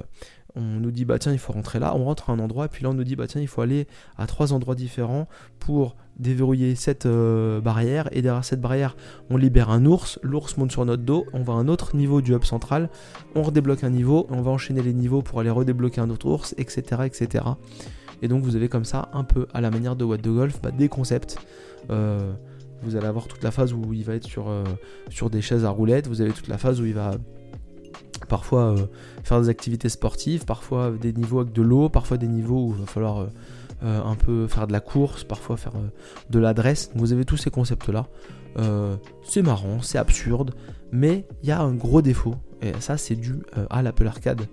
on 0.55 0.79
nous 0.79 0.91
dit 0.91 1.05
bah 1.05 1.19
tiens 1.19 1.31
il 1.31 1.39
faut 1.39 1.53
rentrer 1.53 1.79
là, 1.79 1.95
on 1.95 2.05
rentre 2.05 2.29
à 2.29 2.33
un 2.33 2.39
endroit, 2.39 2.65
et 2.65 2.67
puis 2.69 2.83
là 2.83 2.89
on 2.89 2.93
nous 2.93 3.03
dit 3.03 3.15
bah 3.15 3.27
tiens 3.27 3.41
il 3.41 3.47
faut 3.47 3.61
aller 3.61 3.87
à 4.17 4.27
trois 4.27 4.53
endroits 4.53 4.75
différents 4.75 5.27
pour 5.59 5.95
déverrouiller 6.17 6.75
cette 6.75 7.05
euh, 7.05 7.61
barrière, 7.61 8.07
et 8.11 8.21
derrière 8.21 8.45
cette 8.45 8.61
barrière 8.61 8.95
on 9.29 9.37
libère 9.37 9.69
un 9.69 9.85
ours, 9.85 10.19
l'ours 10.23 10.57
monte 10.57 10.71
sur 10.71 10.85
notre 10.85 11.03
dos, 11.03 11.25
on 11.33 11.43
va 11.43 11.53
à 11.53 11.55
un 11.57 11.67
autre 11.67 11.95
niveau 11.95 12.21
du 12.21 12.33
hub 12.33 12.43
central, 12.43 12.89
on 13.35 13.43
redébloque 13.43 13.83
un 13.83 13.89
niveau, 13.89 14.27
on 14.29 14.41
va 14.41 14.51
enchaîner 14.51 14.81
les 14.81 14.93
niveaux 14.93 15.21
pour 15.21 15.39
aller 15.39 15.49
redébloquer 15.49 16.01
un 16.01 16.09
autre 16.09 16.27
ours, 16.27 16.55
etc. 16.57 17.03
etc. 17.05 17.45
Et 18.21 18.27
donc 18.27 18.43
vous 18.43 18.55
avez 18.55 18.69
comme 18.69 18.85
ça 18.85 19.09
un 19.13 19.23
peu 19.23 19.47
à 19.53 19.61
la 19.61 19.71
manière 19.71 19.95
de 19.95 20.05
What 20.05 20.19
the 20.19 20.29
Golf 20.29 20.61
bah, 20.61 20.71
des 20.71 20.89
concepts. 20.89 21.37
Euh, 21.91 22.33
vous 22.81 22.95
allez 22.95 23.07
avoir 23.07 23.27
toute 23.27 23.43
la 23.43 23.51
phase 23.51 23.73
où 23.73 23.93
il 23.93 24.03
va 24.03 24.15
être 24.15 24.25
sur, 24.25 24.47
euh, 24.47 24.63
sur 25.09 25.29
des 25.29 25.41
chaises 25.41 25.65
à 25.65 25.69
roulettes, 25.69 26.07
vous 26.07 26.21
avez 26.21 26.31
toute 26.31 26.47
la 26.47 26.57
phase 26.57 26.79
où 26.81 26.85
il 26.85 26.93
va 26.93 27.15
parfois 28.25 28.73
euh, 28.73 28.85
faire 29.23 29.41
des 29.41 29.49
activités 29.49 29.89
sportives, 29.89 30.45
parfois 30.45 30.91
des 30.91 31.13
niveaux 31.13 31.39
avec 31.39 31.53
de 31.53 31.61
l'eau, 31.61 31.89
parfois 31.89 32.17
des 32.17 32.27
niveaux 32.27 32.67
où 32.67 32.73
il 32.75 32.81
va 32.81 32.85
falloir 32.85 33.19
euh, 33.19 33.27
euh, 33.83 34.03
un 34.03 34.15
peu 34.15 34.47
faire 34.47 34.67
de 34.67 34.71
la 34.71 34.79
course, 34.79 35.23
parfois 35.23 35.57
faire 35.57 35.73
de 36.29 36.39
l'adresse. 36.39 36.91
Vous 36.95 37.13
avez 37.13 37.25
tous 37.25 37.37
ces 37.37 37.49
concepts-là. 37.49 38.07
c'est 39.23 39.41
marrant, 39.41 39.81
c'est 39.81 39.97
absurde, 39.97 40.55
mais 40.91 41.25
il 41.43 41.49
y 41.49 41.51
a 41.51 41.59
un 41.61 41.73
gros 41.73 42.01
défaut, 42.01 42.35
et 42.61 42.71
ça 42.79 42.97
c'est 42.97 43.15
dû 43.15 43.41
à 43.69 43.81
l'Apple 43.81 44.07
Arcade, 44.07 44.47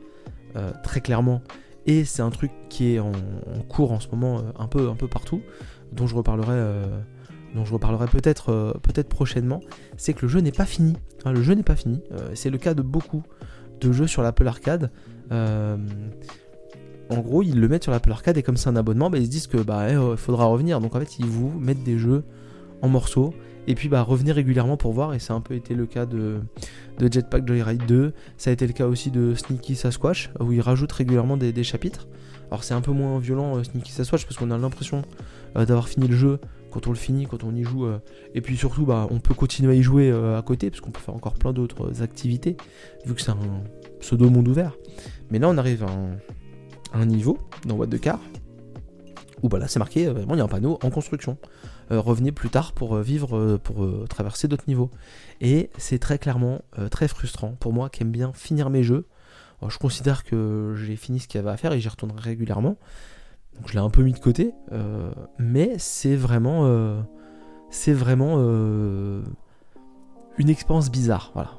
très 0.82 1.00
clairement. 1.00 1.40
Et 1.86 2.04
c'est 2.04 2.22
un 2.22 2.30
truc 2.30 2.50
qui 2.68 2.94
est 2.94 2.98
en, 3.00 3.12
cours 3.68 3.92
en 3.92 4.00
ce 4.00 4.08
moment 4.08 4.42
un, 4.58 4.66
peu, 4.66 4.88
un 4.88 4.94
peu 4.96 5.08
partout, 5.08 5.40
dont 5.92 6.06
je 6.06 6.16
reparlerai 6.16 6.84
dont 7.54 7.64
je 7.66 7.74
reparlerai 7.74 8.06
peut-être 8.06 8.76
peut-être 8.82 9.08
prochainement, 9.08 9.60
c'est 9.96 10.14
que 10.14 10.22
le 10.22 10.28
jeu 10.28 10.40
n'est 10.40 10.52
pas 10.52 10.66
fini. 10.66 10.96
Le 11.24 11.42
jeu 11.42 11.54
n'est 11.54 11.62
pas 11.62 11.76
fini. 11.76 12.02
c'est 12.34 12.50
le 12.50 12.58
cas 12.58 12.74
de 12.74 12.82
beaucoup 12.82 13.22
de 13.82 13.92
jeux 13.92 14.06
sur 14.06 14.22
l'Apple 14.22 14.46
Arcade. 14.46 14.90
Euh, 15.30 15.76
en 17.10 17.18
gros, 17.18 17.42
ils 17.42 17.60
le 17.60 17.68
mettent 17.68 17.82
sur 17.82 17.92
l'Apple 17.92 18.10
Arcade 18.10 18.36
et 18.38 18.42
comme 18.42 18.56
c'est 18.56 18.68
un 18.68 18.76
abonnement, 18.76 19.10
bah, 19.10 19.18
ils 19.18 19.26
se 19.26 19.30
disent 19.30 19.46
que 19.46 19.58
bah 19.58 19.88
eh, 19.90 20.16
faudra 20.16 20.46
revenir. 20.46 20.80
Donc 20.80 20.94
en 20.94 21.00
fait, 21.00 21.18
ils 21.18 21.26
vous 21.26 21.50
mettent 21.58 21.82
des 21.82 21.98
jeux 21.98 22.24
en 22.80 22.88
morceaux 22.88 23.34
et 23.66 23.74
puis 23.74 23.88
bah 23.88 24.02
revenir 24.02 24.34
régulièrement 24.34 24.76
pour 24.76 24.92
voir. 24.92 25.14
Et 25.14 25.18
ça 25.18 25.34
a 25.34 25.36
un 25.36 25.40
peu 25.40 25.54
été 25.54 25.74
le 25.74 25.86
cas 25.86 26.06
de, 26.06 26.40
de 26.98 27.12
Jetpack 27.12 27.46
Joyride 27.46 27.86
2. 27.86 28.12
Ça 28.36 28.50
a 28.50 28.52
été 28.52 28.66
le 28.66 28.72
cas 28.72 28.86
aussi 28.86 29.10
de 29.10 29.34
Sneaky 29.34 29.74
Sasquatch 29.74 30.30
où 30.40 30.52
ils 30.52 30.60
rajoutent 30.60 30.92
régulièrement 30.92 31.36
des, 31.36 31.64
chapitres. 31.64 32.08
Alors 32.50 32.64
c'est 32.64 32.74
un 32.74 32.80
peu 32.80 32.92
moins 32.92 33.18
violent 33.18 33.56
euh, 33.56 33.64
Sneaky 33.64 33.92
Sasquatch 33.92 34.24
parce 34.24 34.36
qu'on 34.36 34.50
a 34.50 34.58
l'impression 34.58 35.02
euh, 35.56 35.64
d'avoir 35.64 35.88
fini 35.88 36.06
le 36.08 36.16
jeu 36.16 36.38
quand 36.72 36.86
on 36.86 36.90
le 36.90 36.96
finit, 36.96 37.26
quand 37.26 37.44
on 37.44 37.54
y 37.54 37.62
joue. 37.62 37.86
Euh, 37.86 37.98
et 38.34 38.40
puis 38.40 38.56
surtout, 38.56 38.84
bah, 38.84 39.06
on 39.10 39.20
peut 39.20 39.34
continuer 39.34 39.72
à 39.72 39.76
y 39.76 39.82
jouer 39.82 40.10
euh, 40.10 40.38
à 40.38 40.42
côté, 40.42 40.70
parce 40.70 40.80
qu'on 40.80 40.90
peut 40.90 41.00
faire 41.00 41.14
encore 41.14 41.34
plein 41.34 41.52
d'autres 41.52 42.02
activités, 42.02 42.56
vu 43.04 43.14
que 43.14 43.20
c'est 43.20 43.30
un 43.30 43.38
pseudo 44.00 44.30
monde 44.30 44.48
ouvert. 44.48 44.76
Mais 45.30 45.38
là, 45.38 45.48
on 45.48 45.58
arrive 45.58 45.84
à 45.84 46.98
un, 46.98 47.06
niveau 47.06 47.38
dans 47.66 47.76
What 47.76 47.86
de 47.86 47.98
Car, 47.98 48.18
où 49.42 49.48
bah, 49.48 49.58
là, 49.58 49.68
c'est 49.68 49.78
marqué, 49.78 50.06
euh, 50.06 50.12
vraiment, 50.12 50.34
il 50.34 50.38
y 50.38 50.40
a 50.40 50.44
un 50.44 50.48
panneau 50.48 50.78
en 50.82 50.90
construction. 50.90 51.36
revenez 51.90 52.32
plus 52.32 52.48
tard 52.48 52.72
pour 52.72 52.96
vivre, 52.96 53.58
pour 53.62 54.08
traverser 54.08 54.48
d'autres 54.48 54.64
niveaux. 54.66 54.90
Et 55.40 55.70
c'est 55.76 55.98
très 55.98 56.18
clairement 56.18 56.62
très 56.90 57.06
frustrant 57.06 57.54
pour 57.60 57.72
moi 57.72 57.90
qui 57.90 58.02
aime 58.02 58.10
bien 58.12 58.32
finir 58.32 58.70
mes 58.70 58.82
jeux. 58.82 59.04
je 59.68 59.76
considère 59.76 60.24
que 60.24 60.74
j'ai 60.76 60.96
fini 60.96 61.20
ce 61.20 61.28
qu'il 61.28 61.38
y 61.38 61.42
avait 61.42 61.50
à 61.50 61.56
faire 61.58 61.72
et 61.72 61.80
j'y 61.80 61.88
retournerai 61.88 62.30
régulièrement. 62.30 62.78
Donc 63.62 63.68
je 63.68 63.74
l'ai 63.74 63.78
un 63.78 63.90
peu 63.90 64.02
mis 64.02 64.12
de 64.12 64.18
côté, 64.18 64.54
euh, 64.72 65.12
mais 65.38 65.74
c'est 65.78 66.16
vraiment, 66.16 66.62
euh, 66.64 67.00
c'est 67.70 67.92
vraiment 67.92 68.34
euh, 68.38 69.22
une 70.36 70.48
expérience 70.50 70.90
bizarre. 70.90 71.30
Voilà. 71.34 71.52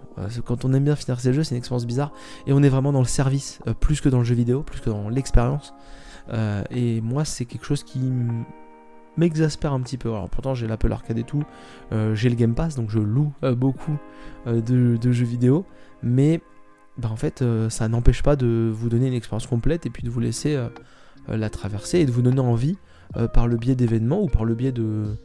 Quand 0.44 0.66
on 0.66 0.74
aime 0.74 0.84
bien 0.84 0.98
finir 0.98 1.22
ses 1.22 1.32
jeux, 1.32 1.46
c'est 1.46 1.56
une 1.56 1.60
expérience 1.60 1.86
bizarre, 1.86 2.12
et 2.46 2.52
on 2.52 2.62
est 2.62 2.68
vraiment 2.68 2.92
dans 2.92 3.00
le 3.00 3.06
service 3.06 3.62
plus 3.80 4.02
que 4.02 4.10
dans 4.10 4.18
le 4.18 4.26
jeu 4.26 4.36
vidéo, 4.36 4.64
plus 4.64 4.82
que 4.82 4.90
dans 4.90 5.08
l'expérience. 5.08 5.74
et 6.72 7.00
moi, 7.00 7.24
c'est 7.24 7.46
quelque 7.46 7.66
chose 7.66 7.86
qui 7.86 8.12
m'exaspère 9.16 9.72
un 9.72 9.80
petit 9.80 9.98
peu. 9.98 10.10
Alors 10.10 10.30
pourtant, 10.30 10.56
j'ai 10.56 10.68
l'Apple 10.68 10.92
Arcade 10.92 11.18
et 11.18 11.24
tout, 11.24 11.44
j'ai 12.14 12.28
le 12.28 12.36
Game 12.36 12.54
Pass, 12.54 12.76
donc 12.76 12.90
je 12.90 13.00
loue 13.00 13.32
beaucoup 13.56 13.98
de, 14.46 15.12
jeux 15.12 15.26
vidéo, 15.26 15.66
mais 16.04 16.42
bah, 16.98 17.10
en 17.10 17.16
fait, 17.16 17.46
ça 17.70 17.88
n'empêche 17.88 18.22
pas 18.22 18.36
de 18.36 18.70
vous 18.72 18.90
donner 18.90 19.08
une 19.08 19.14
expérience 19.14 19.48
complète 19.48 19.86
et 19.86 19.90
puis 19.90 20.04
de 20.04 20.10
vous 20.10 20.20
laisser 20.20 20.60
la 21.28 21.50
traverser 21.50 22.00
et 22.00 22.06
de 22.06 22.12
vous 22.12 22.22
donner 22.22 22.40
envie 22.40 22.78
euh, 23.18 23.28
par 23.28 23.48
le 23.48 23.58
biais 23.58 23.76
d'événements 23.76 24.22
ou 24.22 24.28
par 24.28 24.46
le 24.46 24.56
biais 24.56 24.72
de, 24.72 25.16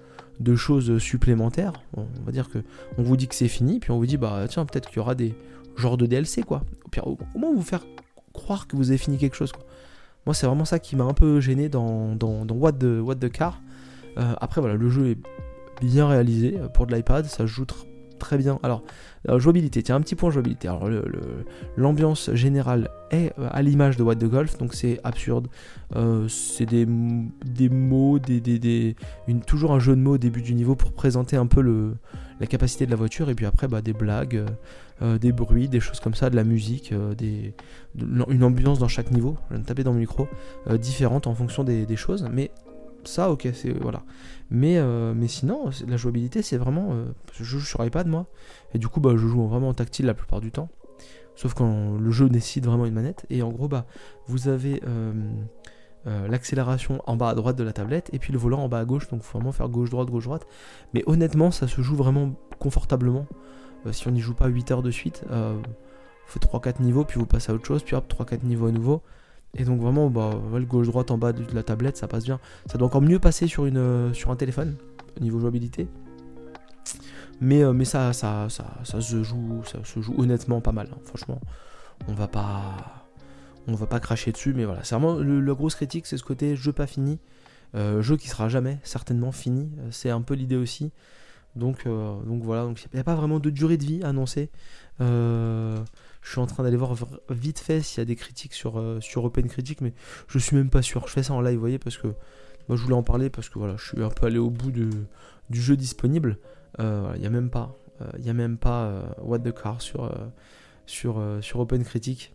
de 0.40 0.56
choses 0.56 0.98
supplémentaires. 0.98 1.72
On 1.96 2.06
va 2.24 2.32
dire 2.32 2.48
que 2.50 2.58
on 2.96 3.02
vous 3.02 3.16
dit 3.16 3.28
que 3.28 3.34
c'est 3.34 3.48
fini, 3.48 3.80
puis 3.80 3.90
on 3.90 3.98
vous 3.98 4.06
dit 4.06 4.16
bah 4.16 4.46
tiens 4.48 4.64
peut-être 4.64 4.88
qu'il 4.88 4.98
y 4.98 5.00
aura 5.00 5.14
des 5.14 5.34
genres 5.76 5.96
de 5.96 6.06
DLC 6.06 6.42
quoi. 6.42 6.62
Au 6.84 6.88
pire, 6.88 7.06
au 7.06 7.18
moins 7.36 7.52
vous 7.54 7.62
faire 7.62 7.84
croire 8.32 8.66
que 8.66 8.76
vous 8.76 8.90
avez 8.90 8.98
fini 8.98 9.18
quelque 9.18 9.36
chose 9.36 9.52
quoi. 9.52 9.64
Moi 10.26 10.34
c'est 10.34 10.46
vraiment 10.46 10.64
ça 10.64 10.78
qui 10.78 10.96
m'a 10.96 11.04
un 11.04 11.14
peu 11.14 11.40
gêné 11.40 11.68
dans, 11.68 12.14
dans, 12.14 12.44
What, 12.50 12.72
the, 12.72 13.00
What 13.02 13.16
the 13.16 13.30
Car. 13.30 13.60
Euh, 14.18 14.34
après 14.40 14.60
voilà, 14.60 14.76
le 14.76 14.88
jeu 14.88 15.10
est 15.10 15.18
bien 15.80 16.08
réalisé 16.08 16.58
pour 16.74 16.86
de 16.86 16.94
l'iPad, 16.94 17.24
ça 17.26 17.46
joue 17.46 17.64
très 18.18 18.38
bien. 18.38 18.58
Alors, 18.62 18.82
jouabilité, 19.36 19.82
tiens, 19.82 19.96
un 19.96 20.00
petit 20.00 20.14
point 20.14 20.30
jouabilité. 20.30 20.68
Alors, 20.68 20.88
l'ambiance 21.76 22.30
générale 22.34 22.90
est 23.10 23.32
euh, 23.38 23.48
à 23.50 23.62
l'image 23.62 23.96
de 23.96 24.02
What 24.02 24.16
the 24.16 24.24
Golf, 24.24 24.58
donc 24.58 24.74
c'est 24.74 25.00
absurde. 25.04 25.48
Euh, 25.96 26.28
c'est 26.28 26.66
des, 26.66 26.86
mots, 26.86 28.18
des, 28.18 28.40
des, 28.40 28.96
toujours 29.46 29.72
un 29.72 29.78
jeu 29.78 29.96
de 29.96 30.00
mots 30.00 30.14
au 30.14 30.18
début 30.18 30.42
du 30.42 30.54
niveau 30.54 30.74
pour 30.74 30.92
présenter 30.92 31.36
un 31.36 31.46
peu 31.46 31.60
le, 31.60 31.94
la 32.40 32.46
capacité 32.46 32.86
de 32.86 32.90
la 32.90 32.96
voiture, 32.96 33.30
et 33.30 33.34
puis 33.34 33.46
après, 33.46 33.68
bah, 33.68 33.80
des 33.80 33.92
blagues, 33.92 34.44
euh, 35.02 35.18
des 35.18 35.32
bruits, 35.32 35.68
des 35.68 35.80
choses 35.80 36.00
comme 36.00 36.14
ça, 36.14 36.30
de 36.30 36.36
la 36.36 36.44
musique, 36.44 36.92
une 37.96 38.44
ambiance 38.44 38.78
dans 38.78 38.88
chaque 38.88 39.10
niveau. 39.10 39.36
Je 39.48 39.54
viens 39.54 39.62
de 39.62 39.66
taper 39.66 39.84
dans 39.84 39.92
le 39.92 40.00
micro, 40.00 40.28
différente 40.80 41.26
en 41.26 41.34
fonction 41.34 41.64
des 41.64 41.96
choses, 41.96 42.28
mais 42.32 42.50
ça, 43.04 43.30
ok, 43.30 43.48
c'est 43.54 43.70
voilà. 43.70 44.02
Mais, 44.50 44.78
euh, 44.78 45.12
mais 45.14 45.28
sinon, 45.28 45.70
la 45.86 45.96
jouabilité, 45.96 46.42
c'est 46.42 46.56
vraiment. 46.56 46.88
Euh, 46.92 47.06
je 47.32 47.44
joue 47.44 47.60
sur 47.60 47.84
iPad, 47.84 48.06
moi. 48.06 48.26
Et 48.74 48.78
du 48.78 48.88
coup, 48.88 49.00
bah, 49.00 49.12
je 49.12 49.26
joue 49.26 49.46
vraiment 49.46 49.68
en 49.68 49.74
tactile 49.74 50.06
la 50.06 50.14
plupart 50.14 50.40
du 50.40 50.50
temps. 50.50 50.68
sauf 51.36 51.54
quand 51.54 51.96
le 51.98 52.10
jeu 52.10 52.28
nécessite 52.28 52.66
vraiment 52.66 52.86
une 52.86 52.94
manette. 52.94 53.26
Et 53.30 53.42
en 53.42 53.50
gros, 53.50 53.68
bah, 53.68 53.86
vous 54.26 54.48
avez 54.48 54.82
l'accélération 56.04 57.02
en 57.06 57.16
bas 57.16 57.28
à 57.28 57.34
droite 57.34 57.56
de 57.56 57.62
la 57.62 57.74
tablette 57.74 58.08
et 58.14 58.18
puis 58.18 58.32
le 58.32 58.38
volant 58.38 58.60
en 58.60 58.68
bas 58.70 58.78
à 58.78 58.86
gauche, 58.86 59.08
donc 59.08 59.22
faut 59.22 59.36
vraiment 59.36 59.52
faire 59.52 59.68
gauche-droite, 59.68 60.08
gauche-droite. 60.08 60.46
Mais 60.94 61.02
honnêtement, 61.06 61.50
ça 61.50 61.68
se 61.68 61.82
joue 61.82 61.96
vraiment 61.96 62.32
confortablement. 62.58 63.26
si 63.92 64.08
on 64.08 64.10
n'y 64.10 64.20
joue 64.20 64.32
pas 64.32 64.46
8 64.46 64.70
heures 64.70 64.82
de 64.82 64.90
suite, 64.90 65.22
faites 66.26 66.42
3-4 66.42 66.80
niveaux, 66.80 67.04
puis 67.04 67.20
vous 67.20 67.26
passez 67.26 67.52
à 67.52 67.54
autre 67.54 67.66
chose, 67.66 67.82
puis 67.82 67.94
hop, 67.94 68.10
3-4 68.10 68.42
niveaux 68.44 68.68
à 68.68 68.72
nouveau. 68.72 69.02
Et 69.54 69.64
donc 69.64 69.80
vraiment, 69.80 70.10
bah, 70.10 70.30
le 70.54 70.64
gauche-droite 70.64 71.10
en 71.10 71.18
bas 71.18 71.32
de 71.32 71.44
la 71.54 71.62
tablette, 71.62 71.96
ça 71.96 72.06
passe 72.06 72.24
bien. 72.24 72.38
Ça 72.66 72.78
doit 72.78 72.86
encore 72.86 73.02
mieux 73.02 73.18
passer 73.18 73.46
sur, 73.46 73.66
une, 73.66 73.78
euh, 73.78 74.12
sur 74.12 74.30
un 74.30 74.36
téléphone, 74.36 74.76
au 75.18 75.22
niveau 75.22 75.38
jouabilité. 75.40 75.88
Mais, 77.40 77.62
euh, 77.62 77.72
mais 77.72 77.84
ça, 77.84 78.12
ça, 78.12 78.48
ça, 78.50 78.66
ça, 78.84 79.00
se 79.00 79.22
joue, 79.22 79.62
ça 79.64 79.78
se 79.84 80.00
joue 80.00 80.14
honnêtement 80.18 80.60
pas 80.60 80.72
mal. 80.72 80.88
Hein. 80.92 80.98
Franchement, 81.04 81.40
on 82.08 82.12
va 82.12 82.28
pas, 82.28 83.06
on 83.66 83.74
va 83.74 83.86
pas 83.86 84.00
cracher 84.00 84.32
dessus, 84.32 84.52
mais 84.54 84.64
voilà. 84.64 84.84
C'est 84.84 84.94
vraiment 84.96 85.18
la 85.18 85.54
grosse 85.54 85.74
critique, 85.74 86.06
c'est 86.06 86.18
ce 86.18 86.24
côté 86.24 86.54
jeu 86.54 86.72
pas 86.72 86.86
fini, 86.86 87.18
euh, 87.74 88.02
jeu 88.02 88.16
qui 88.16 88.28
sera 88.28 88.48
jamais 88.48 88.78
certainement 88.82 89.32
fini. 89.32 89.70
C'est 89.90 90.10
un 90.10 90.20
peu 90.20 90.34
l'idée 90.34 90.56
aussi. 90.56 90.92
Donc, 91.56 91.84
donc 91.86 92.42
voilà, 92.42 92.62
donc 92.62 92.80
il 92.84 92.88
n'y 92.94 93.00
a 93.00 93.04
pas 93.04 93.16
vraiment 93.16 93.40
de 93.40 93.50
durée 93.50 93.78
de 93.78 93.84
vie 93.84 94.04
annoncée. 94.04 94.50
Euh, 95.00 95.78
je 96.28 96.32
suis 96.34 96.40
en 96.40 96.46
train 96.46 96.62
d'aller 96.62 96.76
voir 96.76 96.94
vite 97.30 97.58
fait 97.58 97.80
s'il 97.80 98.00
y 98.00 98.02
a 98.02 98.04
des 98.04 98.14
critiques 98.14 98.52
sur, 98.52 98.78
euh, 98.78 99.00
sur 99.00 99.24
Open 99.24 99.48
Critique, 99.48 99.80
mais 99.80 99.94
je 100.26 100.38
suis 100.38 100.54
même 100.54 100.68
pas 100.68 100.82
sûr. 100.82 101.08
Je 101.08 101.12
fais 101.14 101.22
ça 101.22 101.32
en 101.32 101.40
live, 101.40 101.54
vous 101.54 101.60
voyez, 101.60 101.78
parce 101.78 101.96
que 101.96 102.08
moi 102.68 102.76
je 102.76 102.82
voulais 102.82 102.94
en 102.94 103.02
parler 103.02 103.30
parce 103.30 103.48
que 103.48 103.58
voilà, 103.58 103.76
je 103.78 103.88
suis 103.88 104.02
un 104.02 104.10
peu 104.10 104.26
allé 104.26 104.36
au 104.36 104.50
bout 104.50 104.70
du 104.70 104.90
jeu 105.50 105.74
disponible. 105.74 106.36
Euh, 106.80 107.10
il 107.14 107.22
n'y 107.22 107.26
a 107.26 107.30
même 107.30 107.48
pas, 107.48 107.74
y 108.18 108.28
a 108.28 108.34
même 108.34 108.58
pas 108.58 109.16
What 109.22 109.38
the 109.38 109.54
Car 109.54 109.80
sur, 109.80 110.14
sur, 110.84 111.22
sur 111.40 111.60
Open 111.60 111.82
Critique. 111.82 112.34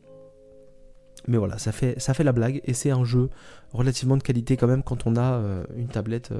Mais 1.27 1.37
voilà, 1.37 1.59
ça 1.59 1.71
fait, 1.71 1.99
ça 1.99 2.15
fait 2.15 2.23
la 2.23 2.31
blague 2.31 2.61
et 2.63 2.73
c'est 2.73 2.89
un 2.89 3.03
jeu 3.03 3.29
relativement 3.73 4.17
de 4.17 4.23
qualité 4.23 4.57
quand 4.57 4.67
même 4.67 4.81
quand 4.81 5.05
on 5.05 5.15
a 5.17 5.39
une 5.75 5.87
tablette, 5.87 6.33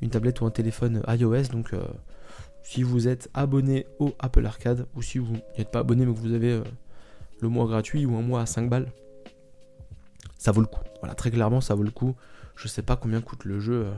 une 0.00 0.08
tablette 0.08 0.40
ou 0.40 0.46
un 0.46 0.50
téléphone 0.50 1.02
iOS. 1.06 1.48
Donc 1.52 1.74
si 2.62 2.82
vous 2.82 3.08
êtes 3.08 3.30
abonné 3.34 3.86
au 3.98 4.14
Apple 4.18 4.44
Arcade 4.44 4.86
ou 4.94 5.02
si 5.02 5.18
vous 5.18 5.36
n'êtes 5.56 5.70
pas 5.70 5.80
abonné 5.80 6.04
mais 6.04 6.12
que 6.12 6.18
vous 6.18 6.34
avez 6.34 6.52
euh, 6.52 6.64
le 7.40 7.48
mois 7.48 7.66
gratuit 7.66 8.04
ou 8.04 8.16
un 8.16 8.22
mois 8.22 8.42
à 8.42 8.46
5 8.46 8.68
balles, 8.68 8.92
ça 10.36 10.52
vaut 10.52 10.60
le 10.60 10.66
coup. 10.66 10.82
Voilà, 11.00 11.14
très 11.14 11.30
clairement, 11.30 11.60
ça 11.60 11.74
vaut 11.74 11.82
le 11.82 11.90
coup. 11.90 12.14
Je 12.56 12.68
sais 12.68 12.82
pas 12.82 12.96
combien 12.96 13.20
coûte 13.20 13.44
le 13.44 13.58
jeu 13.58 13.86
euh, 13.86 13.90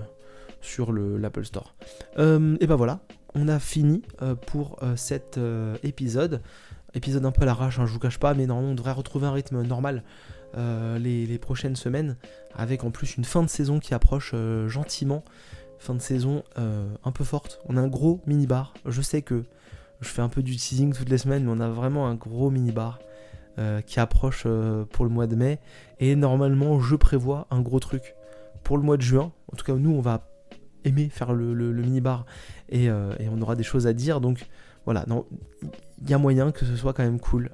sur 0.60 0.92
l'Apple 0.92 1.44
Store. 1.44 1.74
Euh, 2.18 2.56
et 2.60 2.66
ben 2.66 2.76
voilà, 2.76 3.00
on 3.34 3.48
a 3.48 3.58
fini 3.58 4.02
pour 4.46 4.78
cet 4.94 5.40
épisode. 5.82 6.42
Épisode 6.92 7.24
un 7.24 7.32
peu 7.32 7.42
à 7.42 7.46
l'arrache, 7.46 7.78
hein, 7.78 7.86
je 7.86 7.92
vous 7.92 7.98
cache 7.98 8.18
pas, 8.18 8.34
mais 8.34 8.46
normalement 8.46 8.72
on 8.72 8.74
devrait 8.74 8.92
retrouver 8.92 9.26
un 9.26 9.32
rythme 9.32 9.62
normal 9.62 10.02
les, 10.54 11.38
prochaines 11.40 11.76
semaines, 11.76 12.16
avec 12.54 12.84
en 12.84 12.90
plus 12.90 13.16
une 13.16 13.24
fin 13.24 13.42
de 13.42 13.48
saison 13.48 13.78
qui 13.78 13.94
approche 13.94 14.34
gentiment 14.66 15.24
fin 15.80 15.94
de 15.94 16.00
saison 16.00 16.44
euh, 16.58 16.94
un 17.04 17.10
peu 17.10 17.24
forte. 17.24 17.60
On 17.66 17.76
a 17.76 17.80
un 17.80 17.88
gros 17.88 18.20
mini-bar. 18.26 18.74
Je 18.86 19.00
sais 19.00 19.22
que 19.22 19.44
je 20.00 20.08
fais 20.08 20.22
un 20.22 20.28
peu 20.28 20.42
du 20.42 20.54
teasing 20.54 20.94
toutes 20.94 21.08
les 21.08 21.18
semaines, 21.18 21.44
mais 21.44 21.50
on 21.50 21.60
a 21.60 21.68
vraiment 21.68 22.06
un 22.06 22.14
gros 22.14 22.50
mini-bar 22.50 23.00
euh, 23.58 23.80
qui 23.80 23.98
approche 23.98 24.44
euh, 24.46 24.84
pour 24.84 25.04
le 25.04 25.10
mois 25.10 25.26
de 25.26 25.34
mai. 25.34 25.58
Et 25.98 26.14
normalement, 26.16 26.80
je 26.80 26.94
prévois 26.96 27.46
un 27.50 27.62
gros 27.62 27.80
truc 27.80 28.14
pour 28.62 28.76
le 28.76 28.84
mois 28.84 28.98
de 28.98 29.02
juin. 29.02 29.32
En 29.52 29.56
tout 29.56 29.64
cas, 29.64 29.74
nous, 29.74 29.90
on 29.90 30.02
va 30.02 30.28
aimer 30.84 31.08
faire 31.08 31.32
le, 31.32 31.72
mini-bar 31.72 32.26
et, 32.68 32.84
et, 32.84 33.28
on 33.30 33.40
aura 33.42 33.56
des 33.56 33.62
choses 33.62 33.86
à 33.86 33.92
dire. 33.92 34.20
Donc 34.20 34.46
voilà, 34.92 35.06
il 36.02 36.10
y 36.10 36.14
a 36.14 36.18
moyen 36.18 36.50
que 36.52 36.64
ce 36.64 36.76
soit 36.76 36.92
quand 36.92 37.04
même 37.04 37.20
cool. 37.20 37.50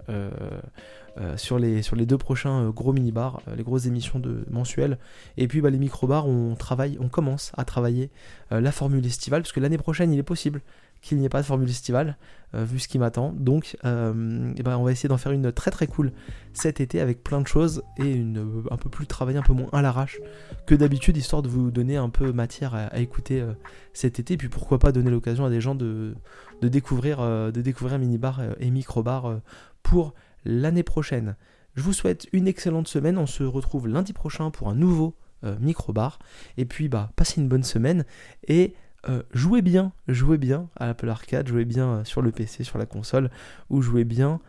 Euh, 1.19 1.39
sur, 1.39 1.59
les, 1.59 1.81
sur 1.81 1.97
les 1.97 2.05
deux 2.05 2.19
prochains 2.19 2.65
euh, 2.65 2.71
gros 2.71 2.93
mini-bars, 2.93 3.41
euh, 3.49 3.57
les 3.57 3.63
grosses 3.63 3.87
émissions 3.87 4.19
de, 4.19 4.45
mensuelles. 4.51 4.99
Et 5.39 5.49
puis 5.49 5.63
bah, 5.63 5.71
les 5.71 5.79
micro-bars, 5.79 6.29
on, 6.29 6.55
on 7.01 7.09
commence 7.09 7.53
à 7.57 7.65
travailler 7.65 8.11
la 8.51 8.71
formule 8.71 9.05
estivale, 9.05 9.43
parce 9.43 9.53
que 9.53 9.61
l'année 9.61 9.79
prochaine, 9.79 10.13
il 10.13 10.19
est 10.19 10.23
possible 10.23 10.61
qu'il 11.07 11.19
n'y 11.19 11.25
ait 11.25 11.31
pas 11.31 11.41
de 11.41 11.47
formule 11.47 11.69
estivale, 11.69 12.17
vu 12.53 12.79
ce 12.79 12.89
qui 12.89 12.99
m'attend. 12.99 13.33
Donc, 13.33 13.77
et 13.85 14.63
ben, 14.63 14.77
on 14.79 14.85
va 14.85 14.93
essayer 14.93 15.09
d'en 15.09 15.19
faire 15.19 15.33
une 15.33 15.53
très 15.53 15.71
très 15.71 15.87
cool 15.87 16.13
cet 16.53 16.81
été 16.81 17.01
avec 17.01 17.23
plein 17.23 17.41
de 17.41 17.47
choses 17.47 17.83
et 17.99 18.11
une, 18.11 18.65
un 18.71 18.77
peu 18.77 18.89
plus 18.89 19.07
travaillée, 19.07 19.39
un 19.39 19.43
peu 19.43 19.53
moins 19.53 19.69
à 19.73 19.83
l'arrache 19.83 20.21
que 20.67 20.75
d'habitude, 20.75 21.17
histoire 21.17 21.43
de 21.43 21.49
vous 21.49 21.71
donner 21.71 21.97
un 21.97 22.09
peu 22.09 22.33
matière 22.33 22.75
à, 22.75 22.99
écouter 22.99 23.45
cet 23.93 24.19
été. 24.21 24.35
Et 24.35 24.37
puis 24.37 24.49
pourquoi 24.49 24.79
pas 24.79 24.91
donner 24.93 25.11
l'occasion 25.11 25.45
à 25.45 25.51
des 25.51 25.61
gens 25.61 25.75
de, 25.75 26.15
découvrir, 26.63 27.19
de 27.21 27.61
découvrir 27.61 27.99
mini-bar 27.99 28.41
et 28.59 28.71
micro-bar 28.71 29.41
pour 29.83 30.15
l'année 30.45 30.83
prochaine. 30.83 31.37
Je 31.77 31.83
vous 31.83 31.93
souhaite 31.93 32.27
une 32.33 32.49
excellente 32.49 32.89
semaine. 32.89 33.19
On 33.19 33.27
se 33.27 33.43
retrouve 33.43 33.87
lundi 33.87 34.13
prochain 34.15 34.51
pour 34.51 34.69
un 34.69 34.75
nouveau 34.75 35.15
euh, 35.45 35.57
micro-bar. 35.61 36.19
Et 36.57 36.65
puis, 36.65 36.89
bah, 36.89 37.13
passez 37.17 37.41
une 37.41 37.49
bonne 37.49 37.63
semaine 37.63 38.05
et 38.49 38.75
euh, 39.09 39.23
jouez 39.33 39.63
bien, 39.63 39.93
jouez 40.09 40.39
bien 40.39 40.69
à 40.77 40.87
l'Apple 40.87 41.09
Arcade, 41.09 41.49
jouez 41.49 41.65
bien 41.65 41.89
euh, 41.89 42.05
sur 42.05 42.23
le 42.23 42.33
PC, 42.33 42.65
sur 42.65 42.79
la 42.79 42.87
console, 42.87 43.31
ou 43.71 43.83
jouez 43.83 44.05
bien 44.05 44.41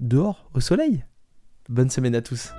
dehors, 0.00 0.50
au 0.54 0.60
soleil. 0.60 1.04
Bonne 1.68 1.88
semaine 1.88 2.16
à 2.16 2.22
tous. 2.22 2.52